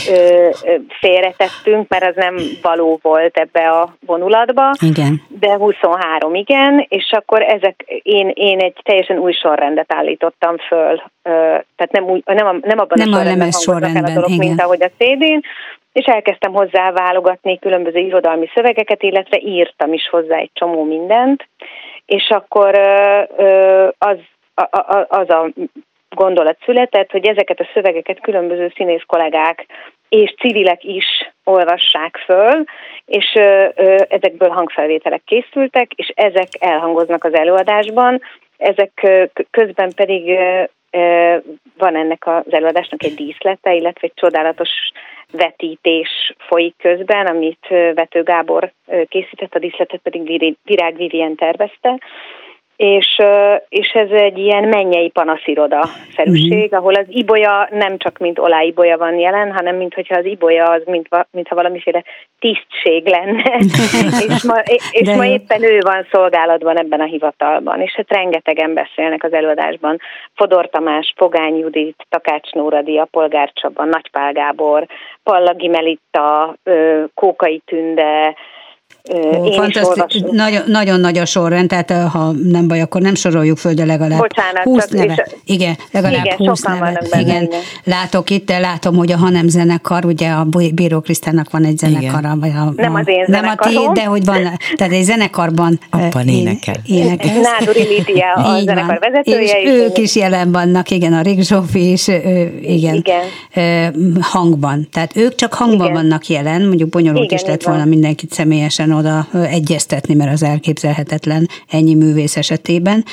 [0.09, 4.71] ö, ö, félretettünk, mert az nem való volt ebbe a vonulatba.
[4.81, 5.21] Igen.
[5.27, 10.93] De 23 igen, és akkor ezek, én, én egy teljesen új sorrendet állítottam föl,
[11.23, 11.31] ö,
[11.75, 14.37] tehát nem, új, nem, a, nem abban nem a sorrendben, a sorrendben el a dolog,
[14.37, 15.41] mint ahogy a CD-n,
[15.91, 21.47] és elkezdtem hozzá válogatni különböző irodalmi szövegeket, illetve írtam is hozzá egy csomó mindent,
[22.05, 22.79] és akkor
[23.97, 24.17] az,
[25.07, 25.49] az a
[26.09, 29.65] gondolat született, hogy ezeket a szövegeket különböző színész kollégák
[30.09, 31.05] és civilek is
[31.43, 32.63] olvassák föl,
[33.05, 33.33] és
[34.09, 38.21] ezekből hangfelvételek készültek, és ezek elhangoznak az előadásban,
[38.57, 39.07] ezek
[39.51, 40.39] közben pedig
[41.77, 44.69] van ennek az előadásnak egy díszlete, illetve egy csodálatos
[45.31, 48.71] vetítés folyik közben, amit Vető Gábor
[49.07, 51.99] készített, a díszletet pedig Virág Vivien tervezte,
[52.79, 53.21] és,
[53.69, 56.79] és ez egy ilyen mennyei panasziroda szerűség, uh-huh.
[56.79, 60.65] ahol az ibolya nem csak mint olá ibolya van jelen, hanem mint hogyha az ibolya
[60.65, 62.03] az mint, mintha valamiféle
[62.39, 63.57] tisztség lenne,
[64.27, 64.59] és, ma,
[64.91, 69.99] és ma éppen ő van szolgálatban ebben a hivatalban, és hát rengetegen beszélnek az előadásban.
[70.35, 74.85] Fodor Tamás, Pogány Judit, Takács Nóradi, a Polgár Csaba, Nagypál Gábor,
[75.23, 76.55] Pallagi Melitta,
[77.13, 78.35] Kókai Tünde,
[79.13, 83.73] Ó, fantasztikus, nagyon, nagyon nagy a sorrend, tehát ha nem baj, akkor nem soroljuk föl,
[83.73, 85.27] de legalább Bocsánat, 20 neve.
[85.45, 87.01] Igen, legalább igen, 20 neve.
[87.19, 87.61] Igen, benne.
[87.83, 92.35] látok itt, de látom, hogy a hanem zenekar, ugye a Bíró Krisztának van egy zenekara.
[92.39, 94.41] Vagy a, nem az én Nem a ti, de hogy van,
[94.75, 96.75] tehát egy zenekarban Abban énekel.
[96.85, 97.39] énekel.
[97.39, 99.11] Nádori Lídia a Így zenekar van.
[99.11, 99.61] vezetője.
[99.61, 102.07] És ők is jelen vannak, igen, a Rick Zsófi is,
[102.61, 103.21] igen, igen.
[104.21, 104.87] hangban.
[104.91, 105.93] Tehát ők csak hangban igen.
[105.93, 111.47] vannak jelen, mondjuk bonyolult igen, is lett volna mindenkit személyesen oda egyeztetni, mert az elképzelhetetlen
[111.67, 113.05] ennyi művész esetében.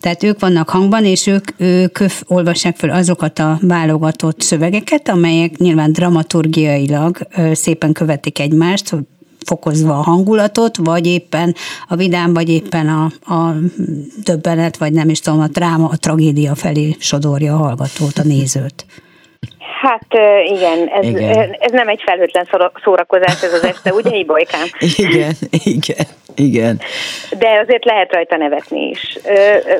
[0.00, 5.92] Tehát ők vannak hangban, és ők, ők olvassák fel azokat a válogatott szövegeket, amelyek nyilván
[5.92, 7.18] dramaturgiailag
[7.52, 8.94] szépen követik egymást,
[9.44, 11.54] fokozva a hangulatot, vagy éppen
[11.88, 13.54] a vidám, vagy éppen a, a
[14.24, 18.86] döbbenet, vagy nem is tudom, a dráma, a tragédia felé sodorja a hallgatót, a nézőt.
[19.82, 20.06] Hát
[20.44, 21.56] igen, ez, igen.
[21.58, 22.48] ez nem egy felhőtlen
[22.82, 24.66] szórakozás ez az este, ugye, Ibolykám?
[24.96, 25.32] Igen,
[25.64, 26.80] igen, igen.
[27.38, 29.18] De azért lehet rajta nevetni is.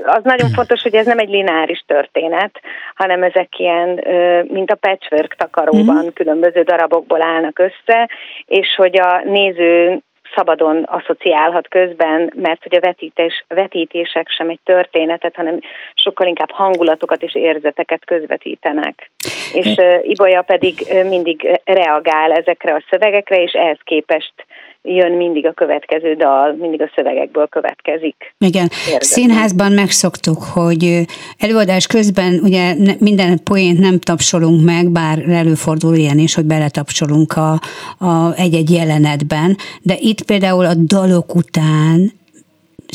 [0.04, 2.60] Az nagyon fontos, hogy ez nem egy lineáris történet,
[2.94, 4.04] hanem ezek ilyen,
[4.48, 6.08] mint a patchwork takaróban, mm.
[6.14, 8.10] különböző darabokból állnak össze,
[8.46, 10.02] és hogy a néző
[10.34, 15.60] szabadon asszociálhat közben, mert hogy a vetítés, vetítések sem egy történetet, hanem
[15.94, 19.10] sokkal inkább hangulatokat és érzeteket közvetítenek.
[19.52, 20.74] És uh, Ibolya pedig
[21.08, 24.32] mindig reagál ezekre a szövegekre, és ehhez képest
[24.82, 28.34] jön mindig a következő dal, mindig a szövegekből következik.
[28.38, 29.06] Igen, Érdekes.
[29.06, 31.04] színházban megszoktuk, hogy
[31.38, 37.52] előadás közben ugye minden poént nem tapsolunk meg, bár előfordul ilyen is, hogy beletapsolunk a,
[38.06, 42.12] a egy-egy jelenetben, de itt például a dalok után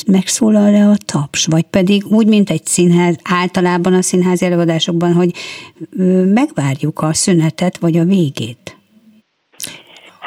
[0.07, 5.31] megszólal le a taps, vagy pedig úgy, mint egy színház, általában a színház előadásokban, hogy
[6.33, 8.76] megvárjuk a szünetet, vagy a végét.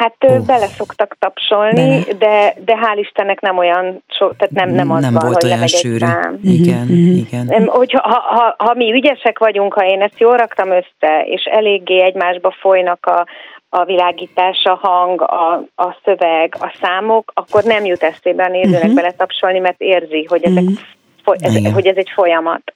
[0.01, 0.46] Hát oh.
[0.46, 2.18] bele szoktak tapsolni, bele.
[2.18, 5.53] de, de hál' Istennek nem olyan, so, tehát nem, nem az nem van, volt hogy
[5.53, 6.07] olyan sűrű.
[6.42, 7.16] Igen, mm-hmm.
[7.16, 7.66] igen.
[7.66, 12.03] Hogy ha, ha, ha mi ügyesek vagyunk, ha én ezt jól raktam össze, és eléggé
[12.03, 13.26] egymásba folynak a,
[13.68, 18.80] a világítás, a hang, a, a szöveg, a számok, akkor nem jut eszébe a nézőnek
[18.80, 18.94] uh-huh.
[18.94, 20.78] beletapsolni, mert érzi, hogy, ezek, uh-huh.
[21.24, 22.74] foly- ez, hogy ez egy folyamat.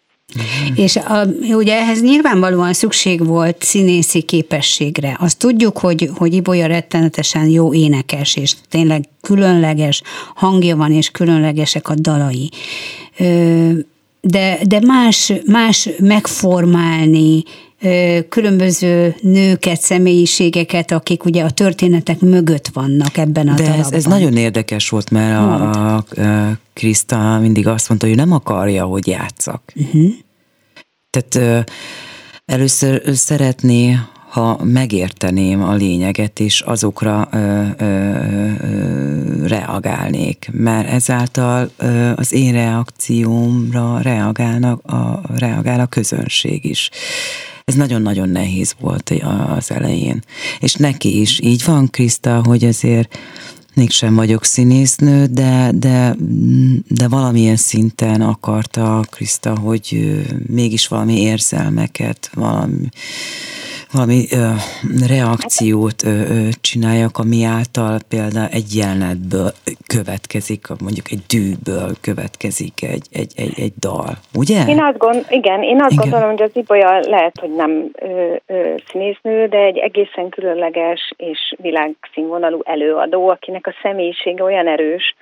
[0.74, 1.26] És a,
[1.57, 5.16] ugye ehhez nyilvánvalóan szükség volt színészi képességre.
[5.20, 10.03] Azt tudjuk, hogy, hogy Ibolya rettenetesen jó énekes, és tényleg különleges
[10.35, 12.51] hangja van, és különlegesek a dalai.
[14.20, 17.43] De, de más, más megformálni
[18.28, 24.37] különböző nőket, személyiségeket, akik ugye a történetek mögött vannak ebben a De ez, ez nagyon
[24.37, 29.72] érdekes volt, mert a, a, a Krista mindig azt mondta, hogy nem akarja, hogy játszak.
[29.74, 30.12] Uh-huh.
[31.14, 31.70] Tehát
[32.44, 33.98] először szeretné,
[34.28, 42.52] ha megérteném a lényeget, és azokra ö, ö, ö, reagálnék, mert ezáltal ö, az én
[42.52, 46.90] reakciómra reagálnak a, reagál a közönség is.
[47.64, 49.12] Ez nagyon-nagyon nehéz volt
[49.56, 50.22] az elején.
[50.60, 53.18] És neki is így van, Kriszta, hogy azért
[53.74, 56.14] mégsem vagyok színésznő, de, de,
[56.88, 60.14] de valamilyen szinten akarta Kriszta, hogy
[60.46, 62.88] mégis valami érzelmeket, valami,
[63.94, 64.48] valami ö,
[65.08, 69.50] reakciót ö, ö, csináljak, ami által például egy jelenetből
[69.86, 74.64] következik, mondjuk egy dűből következik egy, egy, egy, egy dal, ugye?
[74.68, 76.02] Én azt gond, igen, én azt igen.
[76.02, 81.54] gondolom, hogy az Ibolya lehet, hogy nem ö, ö, színésznő, de egy egészen különleges és
[81.56, 85.14] világszínvonalú előadó, akinek a személyisége olyan erős,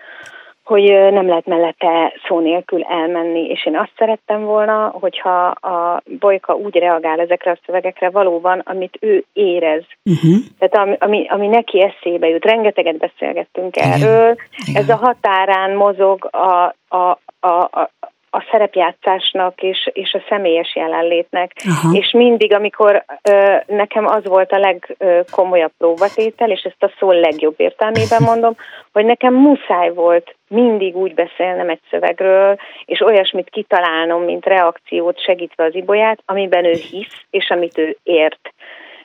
[0.64, 0.82] hogy
[1.12, 6.76] nem lehet mellette szó nélkül elmenni, és én azt szerettem volna, hogyha a Bolyka úgy
[6.76, 9.84] reagál ezekre a szövegekre valóban, amit ő érez.
[10.04, 10.36] Uh-huh.
[10.58, 12.44] Tehát ami, ami, ami neki eszébe jut.
[12.44, 13.92] Rengeteget beszélgettünk Igen.
[13.92, 14.36] erről.
[14.66, 14.82] Igen.
[14.82, 17.90] Ez a határán mozog a, a, a, a,
[18.34, 21.52] a szerepjátszásnak és, és a személyes jelenlétnek.
[21.64, 21.96] Aha.
[21.96, 27.54] És mindig, amikor ö, nekem az volt a legkomolyabb próbatétel, és ezt a szó legjobb
[27.56, 28.54] értelmében mondom,
[28.92, 35.64] hogy nekem muszáj volt mindig úgy beszélnem egy szövegről, és olyasmit kitalálnom, mint reakciót segítve
[35.64, 38.52] az ibolyát, amiben ő hisz, és amit ő ért.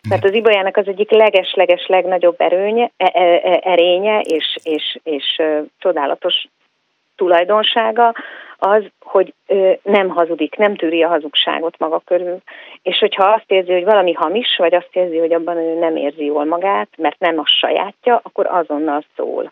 [0.09, 5.41] Mert az ibolyának az egyik leges-leges legnagyobb erőnye, e, e, e, erénye és, és, és,
[5.43, 5.43] és
[5.79, 6.47] csodálatos
[7.17, 8.13] tulajdonsága
[8.57, 9.33] az, hogy
[9.83, 12.37] nem hazudik, nem tűri a hazugságot maga körül.
[12.81, 16.25] És hogyha azt érzi, hogy valami hamis, vagy azt érzi, hogy abban ő nem érzi
[16.25, 19.51] jól magát, mert nem a sajátja, akkor azonnal szól.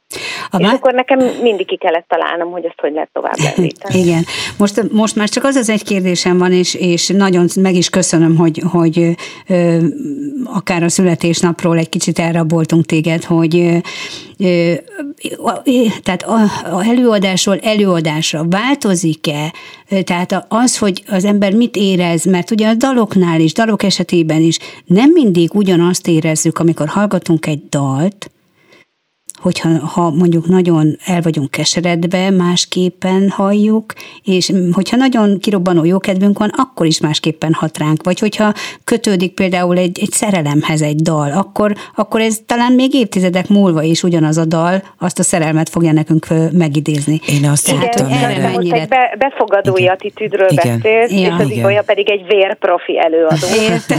[0.50, 4.00] A és akkor nekem mindig ki kellett találnom, hogy ezt hogy lehet tovább lendíteni.
[4.00, 4.24] Igen.
[4.58, 8.36] Most, most már csak az az egy kérdésem van, és, és nagyon meg is köszönöm,
[8.36, 9.16] hogy, hogy
[9.48, 9.78] ö,
[10.44, 13.78] akár a születésnapról egy kicsit elraboltunk téged, hogy ö,
[14.40, 14.74] ö,
[16.04, 16.40] tehát a,
[16.76, 19.54] a előadásról előadásra változik-e
[20.04, 24.60] tehát az, hogy az ember mit érez, mert ugye a daloknál is, dalok esetében is
[24.86, 28.30] nem mindig ugyanazt érezzük, amikor hallgatunk egy dalt,
[29.46, 33.94] hogyha ha mondjuk nagyon el vagyunk keseredve, másképpen halljuk,
[34.24, 38.04] és hogyha nagyon kirobbanó jókedvünk van, akkor is másképpen hat ránk.
[38.04, 43.48] Vagy hogyha kötődik például egy, egy szerelemhez egy dal, akkor, akkor ez talán még évtizedek
[43.48, 47.20] múlva is ugyanaz a dal, azt a szerelmet fogja nekünk megidézni.
[47.28, 48.80] Én azt Igen, tudtam, erre mennyire...
[48.80, 49.94] egy be, befogadói Igen.
[49.94, 50.80] attitűdről Igen.
[50.82, 51.18] beszélt, ja.
[51.18, 53.48] és az Ibolya pedig egy vérprofi előadó,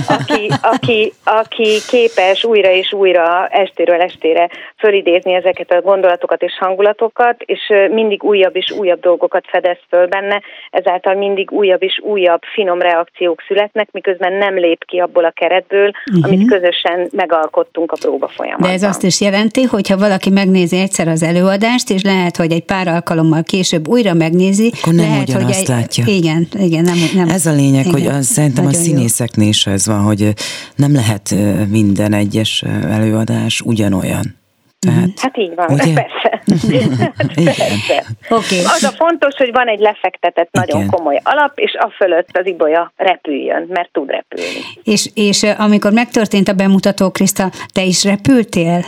[0.06, 7.42] aki, aki, aki képes újra és újra estéről estére fölidézni ezeket a gondolatokat és hangulatokat,
[7.42, 7.60] és
[7.90, 13.42] mindig újabb és újabb dolgokat fedez föl benne, ezáltal mindig újabb és újabb finom reakciók
[13.46, 16.32] születnek, miközben nem lép ki abból a keretből, uh-huh.
[16.32, 18.68] amit közösen megalkottunk a próba folyamatban.
[18.68, 22.52] De ez azt is jelenti, hogy ha valaki megnézi egyszer az előadást, és lehet, hogy
[22.52, 26.04] egy pár alkalommal később újra megnézi, akkor nem lehet, hogy egy, látja.
[26.06, 27.28] Igen, igen, nem, nem.
[27.28, 30.32] Ez a lényeg, igen, hogy az, szerintem a színészeknél is ez van, hogy
[30.76, 31.34] nem lehet
[31.70, 34.44] minden egyes előadás ugyanolyan.
[34.78, 35.92] Tehát, hát így van, ugye?
[35.92, 36.42] persze.
[37.44, 38.04] persze.
[38.28, 38.64] Okay.
[38.64, 40.90] Az a fontos, hogy van egy lefektetett nagyon Igen.
[40.90, 44.60] komoly alap, és a fölött az ibolya repüljön, mert tud repülni.
[44.82, 48.84] És, és amikor megtörtént a bemutató, Kriszta, te is repültél?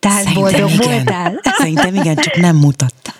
[0.00, 0.90] Tehát Szerintem boldog igen.
[0.90, 1.40] voltál?
[1.58, 3.10] Szerintem igen, csak nem mutatta.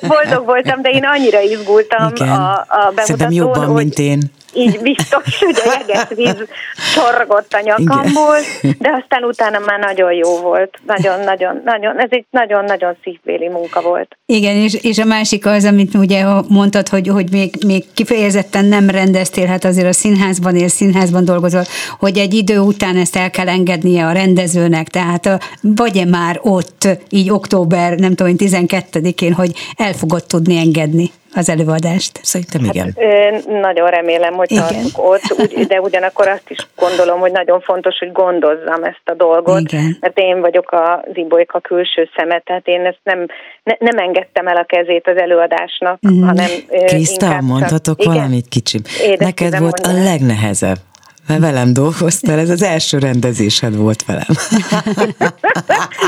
[0.00, 2.28] boldog voltam, de én annyira izgultam igen.
[2.28, 3.04] a, a bemutatón.
[3.04, 3.74] Szerintem jobban, hogy...
[3.74, 4.20] mint én
[4.54, 8.36] így biztos, hogy a jeges víz sorgott a nyakamból,
[8.78, 10.78] de aztán utána már nagyon jó volt.
[10.86, 14.16] Nagyon-nagyon, nagyon, ez egy nagyon-nagyon szívbéli munka volt.
[14.26, 18.90] Igen, és, és a másik az, amit ugye mondtad, hogy, hogy még, még kifejezetten nem
[18.90, 21.62] rendeztél, hát azért a színházban és színházban dolgozol,
[21.98, 27.30] hogy egy idő után ezt el kell engednie a rendezőnek, tehát vagy-e már ott, így
[27.30, 32.20] október, nem tudom, 12-én, hogy el fogod tudni engedni az előadást.
[32.22, 32.94] Szerintem igen.
[32.96, 34.66] Hát, nagyon remélem, hogy igen.
[34.68, 39.14] tartok ott, úgy, de ugyanakkor azt is gondolom, hogy nagyon fontos, hogy gondozzam ezt a
[39.14, 39.96] dolgot, igen.
[40.00, 43.26] mert én vagyok a Ibolyka külső szeme, tehát én ezt nem,
[43.62, 46.22] ne, nem engedtem el a kezét az előadásnak, mm.
[46.22, 46.50] hanem
[46.86, 48.80] Kriszta, mondhatok csak, valamit kicsim?
[49.18, 50.06] Neked volt mondani.
[50.06, 50.78] a legnehezebb
[51.26, 54.26] mert velem dolgoztál, ez az első rendezésed volt velem.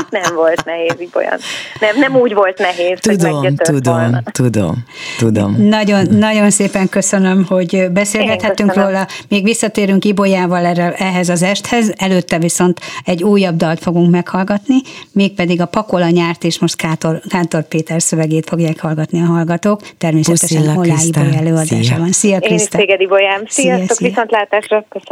[0.09, 1.37] nem volt nehéz, olyan.
[1.79, 4.21] Nem, nem úgy volt nehéz, tudom, hogy tudom, volna.
[4.31, 4.75] tudom,
[5.17, 5.55] tudom.
[5.57, 9.07] Nagyon, nagyon szépen köszönöm, hogy beszélgethettünk róla.
[9.27, 14.75] Még visszatérünk Ibolyával erre, ehhez az esthez, előtte viszont egy újabb dalt fogunk meghallgatni,
[15.11, 19.81] mégpedig a Pakola nyárt, és most Kátor, Kántor Péter szövegét fogják hallgatni a hallgatók.
[19.97, 22.11] Természetesen Olá Ibolya előadása van.
[22.11, 22.77] Szia, Kriszta!
[22.77, 23.43] Én is téged, Ibolyám.
[23.47, 24.85] Sziasztok, szia, viszontlátásra!
[24.89, 25.02] Köszönöm.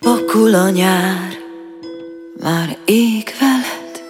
[0.00, 1.32] Pakul a nyár,
[2.42, 4.02] már ég veled,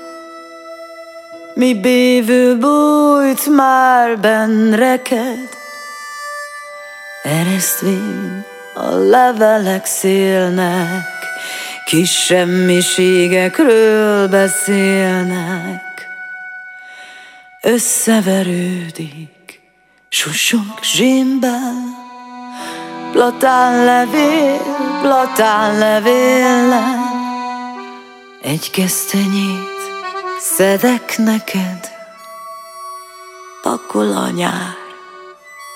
[1.55, 5.49] Mi bévő bújt már benn reked,
[7.23, 8.45] Eresztvén
[8.75, 11.07] a levelek szélnek,
[11.85, 15.83] Kis semmiségekről beszélnek,
[17.63, 19.61] Összeverődik,
[20.09, 21.86] susog zsimbel,
[23.17, 24.61] Platán levél,
[25.03, 26.99] platán levéllel
[28.43, 29.81] Egy kesztenyét
[30.39, 31.91] szedek neked
[33.63, 34.75] Pakol a nyár,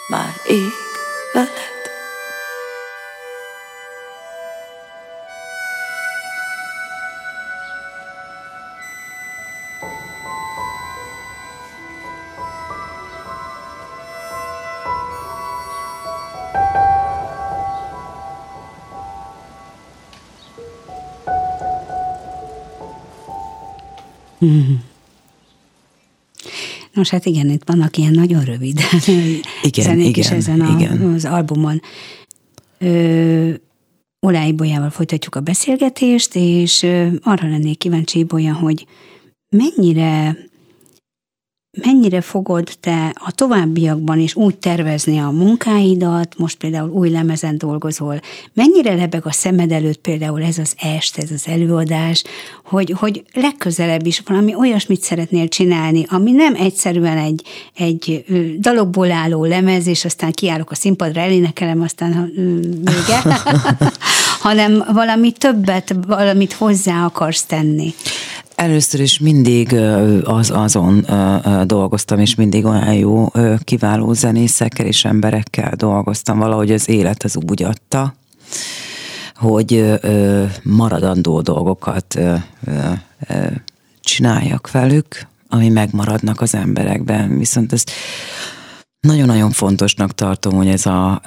[0.08, 0.72] már ég
[1.32, 1.69] veled
[26.92, 28.80] Nos, hát igen, itt vannak ilyen nagyon rövid
[29.62, 31.02] igen, zenék igen, is ezen a, igen.
[31.02, 31.82] az albumon.
[32.78, 33.50] Ö,
[34.20, 36.82] Olái Bolyával folytatjuk a beszélgetést, és
[37.22, 38.86] arra lennék kíváncsi, Bolya, hogy
[39.48, 40.38] mennyire
[41.78, 48.20] mennyire fogod te a továbbiakban is úgy tervezni a munkáidat, most például új lemezen dolgozol,
[48.52, 52.24] mennyire lebeg a szemed előtt például ez az est, ez az előadás,
[52.64, 57.42] hogy, hogy legközelebb is valami olyasmit szeretnél csinálni, ami nem egyszerűen egy,
[57.76, 58.24] egy
[58.58, 62.32] dalokból álló lemez, és aztán kiállok a színpadra, elénekelem, aztán
[62.84, 63.22] vége,
[64.46, 67.94] hanem valami többet, valamit hozzá akarsz tenni.
[68.60, 69.74] Először is mindig
[70.24, 71.06] az, azon
[71.64, 73.28] dolgoztam, és mindig olyan jó,
[73.64, 76.38] kiváló zenészekkel és emberekkel dolgoztam.
[76.38, 78.14] Valahogy az élet az úgy adta,
[79.34, 80.00] hogy
[80.62, 82.18] maradandó dolgokat
[84.00, 87.38] csináljak velük, ami megmaradnak az emberekben.
[87.38, 87.90] Viszont ezt
[89.00, 91.22] nagyon-nagyon fontosnak tartom, hogy ez a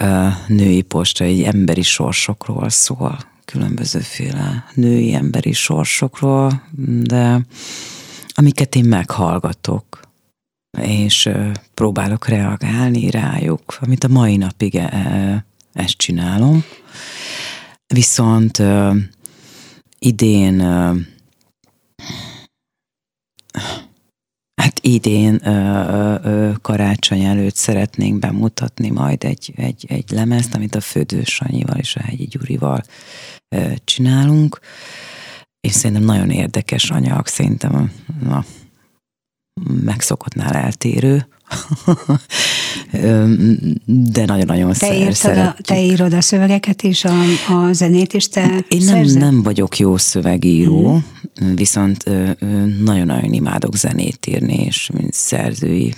[0.48, 6.64] női posta egy emberi sorsokról szól különbözőféle női emberi sorsokról,
[7.02, 7.46] de
[8.34, 10.02] amiket én meghallgatok,
[10.82, 11.30] és
[11.74, 14.82] próbálok reagálni rájuk, amit a mai napig
[15.74, 16.64] ezt csinálom.
[17.94, 18.62] Viszont
[20.00, 20.62] idén
[23.54, 23.83] Hát
[24.86, 25.38] idén
[26.62, 32.02] karácsony előtt szeretnénk bemutatni majd egy, egy, egy lemezt, amit a Födős Sanyival és a
[32.02, 32.84] Hegyi Gyurival
[33.84, 34.60] csinálunk.
[35.60, 37.92] És szerintem nagyon érdekes anyag, szerintem
[38.30, 38.44] a
[39.84, 41.28] megszokottnál eltérő.
[43.86, 47.14] de nagyon te írtad a, Te írod a szövegeket és a,
[47.50, 51.02] a zenét is, te Én nem, nem vagyok jó szövegíró,
[51.44, 51.56] mm.
[51.56, 52.04] viszont
[52.84, 55.94] nagyon-nagyon imádok zenét írni, és mint szerzői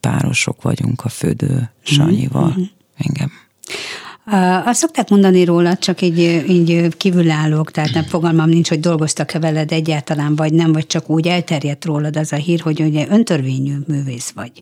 [0.00, 2.54] párosok vagyunk a Födő Sanyival.
[2.58, 2.62] Mm.
[2.96, 3.30] Engem.
[4.64, 9.72] Azt szokták mondani róla, csak így, így kívülállók, tehát nem fogalmam nincs, hogy dolgoztak-e veled
[9.72, 14.30] egyáltalán, vagy nem, vagy csak úgy elterjedt rólad az a hír, hogy ugye öntörvényű művész
[14.34, 14.52] vagy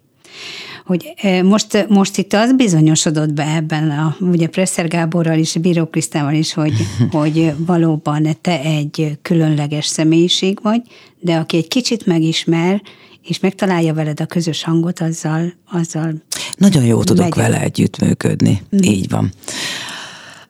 [0.88, 6.34] hogy most, most itt az bizonyosodott be ebben, a, ugye Presser Gáborral és Bíró Krisztával
[6.34, 6.72] is, hogy,
[7.10, 10.82] hogy valóban te egy különleges személyiség vagy,
[11.20, 12.82] de aki egy kicsit megismer,
[13.22, 16.14] és megtalálja veled a közös hangot, azzal, azzal
[16.56, 17.34] Nagyon jó tudok megy.
[17.34, 18.78] vele együttműködni, mm.
[18.82, 19.32] így van.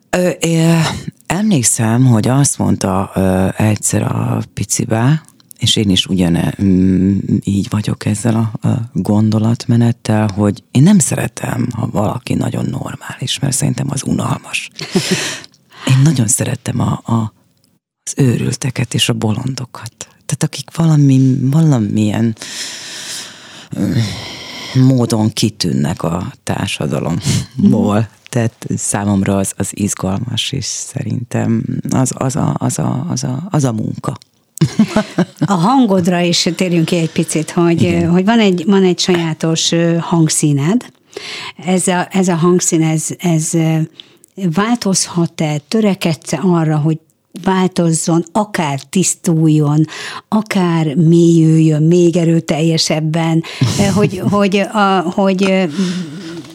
[0.09, 0.77] Ö, é,
[1.25, 5.21] emlékszem, hogy azt mondta ö, egyszer a picibá,
[5.59, 11.67] és én is ugyan mm, így vagyok ezzel a, a gondolatmenettel, hogy én nem szeretem,
[11.75, 14.69] ha valaki nagyon normális, mert szerintem az unalmas.
[15.87, 17.33] Én nagyon szerettem a, a,
[18.03, 19.93] az őrülteket és a bolondokat.
[19.97, 22.35] Tehát akik valami, valamilyen
[24.73, 28.09] módon kitűnnek a társadalomból.
[28.29, 33.63] Tehát számomra az, az izgalmas, és szerintem az, az, a, az, a, az, a, az
[33.63, 34.17] a munka.
[35.45, 40.91] A hangodra is térjünk ki egy picit, hogy, hogy van, egy, van egy sajátos hangszíned.
[41.65, 43.51] Ez a, ez a hangszín, ez, ez
[44.35, 46.97] változhat-e, törekedsz arra, hogy
[47.43, 49.85] változzon, akár tisztuljon,
[50.27, 53.43] akár mélyüljön még erőteljesebben,
[53.95, 55.69] hogy, hogy, a, hogy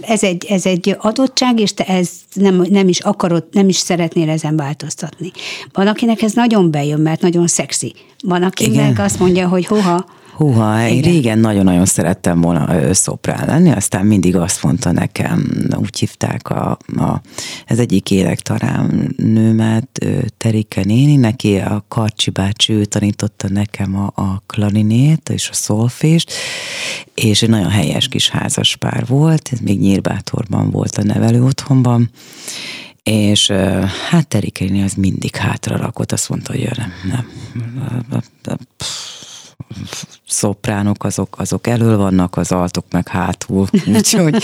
[0.06, 4.30] ez egy, ez egy adottság, és te ez nem, nem is akarod, nem is szeretnél
[4.30, 5.30] ezen változtatni.
[5.72, 7.94] Van, akinek ez nagyon bejön, mert nagyon szexi.
[8.22, 9.04] Van, akinek Igen.
[9.04, 10.06] azt mondja, hogy hoha,
[10.36, 16.50] Húha, én régen nagyon-nagyon szerettem volna szoprán lenni, aztán mindig azt mondta nekem, úgy hívták
[16.50, 17.20] a, a,
[17.66, 20.06] ez egyik élektarám nőmet,
[20.36, 26.32] Terike néni, neki a Karcsi bácsi, ő tanította nekem a, a klarinét és a szolfést,
[27.14, 32.10] és egy nagyon helyes kis házas pár volt, ez még Nyírbátorban volt a nevelő otthonban,
[33.02, 33.50] és
[34.10, 38.58] hát Terike az mindig hátra rakott, azt mondta, hogy nem, nem, nem
[40.28, 43.66] szopránok azok, azok elől vannak, az altok meg hátul.
[43.94, 44.42] Úgyhogy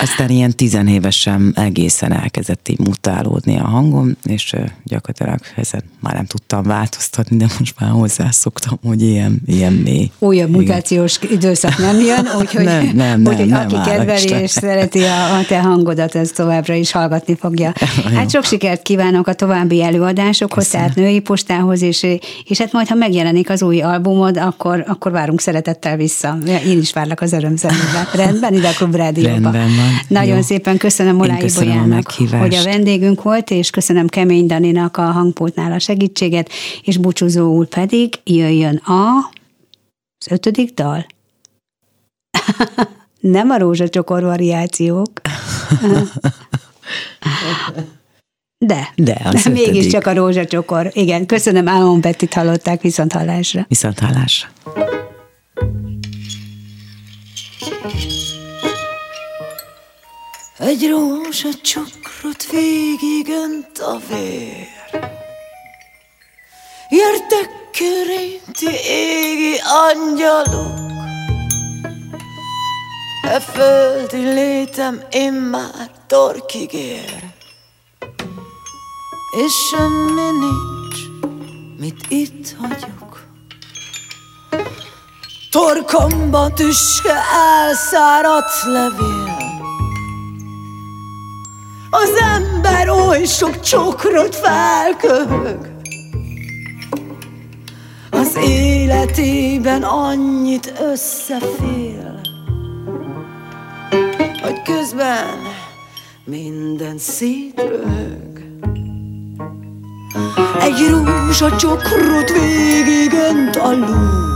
[0.00, 6.62] aztán ilyen tizenévesen egészen elkezdett így mutálódni a hangom, és gyakorlatilag ezen már nem tudtam
[6.62, 10.10] változtatni, de most már hozzászoktam, hogy ilyen, ilyen mély.
[10.18, 11.36] Újabb mutációs Igen.
[11.36, 15.44] időszak nem jön, úgyhogy, nem, nem, nem, úgyhogy nem, aki kedveli és szereti a, a
[15.48, 17.72] te hangodat, ez továbbra is hallgatni fogja.
[18.14, 20.86] Hát sok sikert kívánok a további előadásokhoz, Köszönöm.
[20.86, 22.06] tehát női postához, és,
[22.44, 26.38] és hát majd, ha megjelenik az új albumod, akkor, akkor várunk szeretettel vissza.
[26.66, 28.08] Én is várlak az örömzenébe.
[28.24, 29.30] Rendben, ide a Klub Rádióba.
[29.30, 30.00] Rendben van.
[30.08, 30.42] Nagyon Jó.
[30.42, 32.10] szépen köszönöm Olái Bolyának,
[32.40, 36.50] hogy a vendégünk volt, és köszönöm Kemény Daninak a hangpultnál a segítséget,
[36.82, 39.32] és búcsúzó úr pedig jöjjön a
[40.18, 41.06] az ötödik dal.
[43.20, 45.10] Nem a rózsacsokor variációk.
[48.66, 50.90] De, De, az mégiscsak a rózsacsokor.
[50.92, 53.64] Igen, köszönöm, Álmon Bettit hallották, viszont hallásra.
[53.68, 54.48] Viszont hallásra.
[60.58, 64.66] Egy rózsacsokrot végig önt a vér
[66.88, 69.54] Jöttek körinti égi
[69.90, 70.92] angyalok
[73.22, 77.33] E földi létem immár torkig ér
[79.36, 80.98] és semmi nincs,
[81.78, 83.26] mit itt hagyok.
[85.50, 87.14] Torkomba tüske
[87.66, 89.36] elszáradt levél.
[91.90, 95.72] Az ember oly sok csokrot felköhög.
[98.10, 102.20] Az életében annyit összefél,
[104.42, 105.38] hogy közben
[106.24, 108.34] minden szétröhög.
[110.60, 114.34] Egy rózsa csokrot végig önt a lúg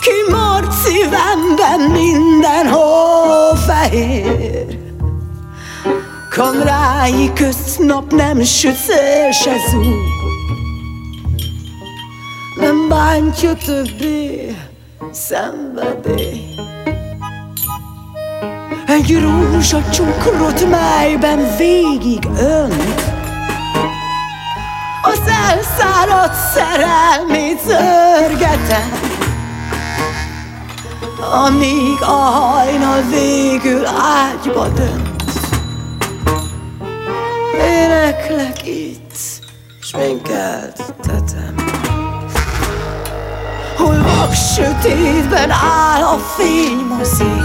[0.00, 4.78] Kimart szívemben mindenhol fehér?
[6.30, 10.18] Kamrái közt nap nem süt szél se zúg.
[12.56, 14.56] Nem bántja többé
[15.12, 16.54] szenvedély
[18.86, 23.17] Egy rózsa csokrot, melyben végig önt
[25.08, 29.16] az elszáradt szerelmét zörgetem
[31.44, 35.22] Amíg a hajnal végül ágyba dönt.
[37.60, 39.12] Éneklek itt,
[39.80, 41.54] sminkeltetem
[43.76, 47.42] Hol vak sötétben áll a fénymozi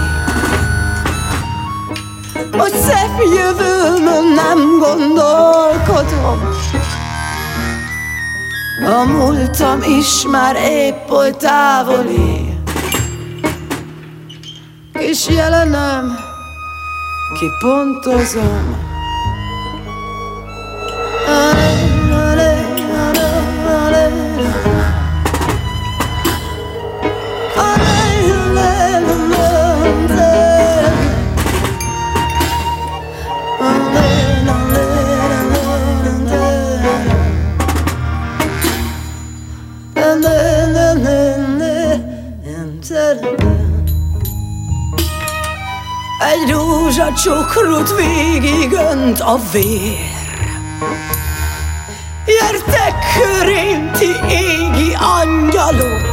[2.52, 6.54] Hogy szebb jövőmön nem gondolkodom
[8.82, 12.58] a múltam is már épp oly távoli.
[14.92, 16.18] És jelenem
[17.38, 18.76] kipontozom.
[21.26, 21.63] Egy
[46.96, 50.12] rózsacsokrot végigönt a vér.
[52.26, 56.12] Jertek körém ti égi angyalok,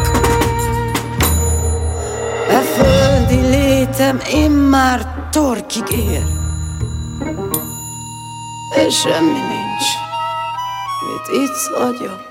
[2.49, 6.23] E földi létem immár torkig ér,
[8.87, 9.87] És semmi nincs,
[11.05, 12.30] mit itt hagyok.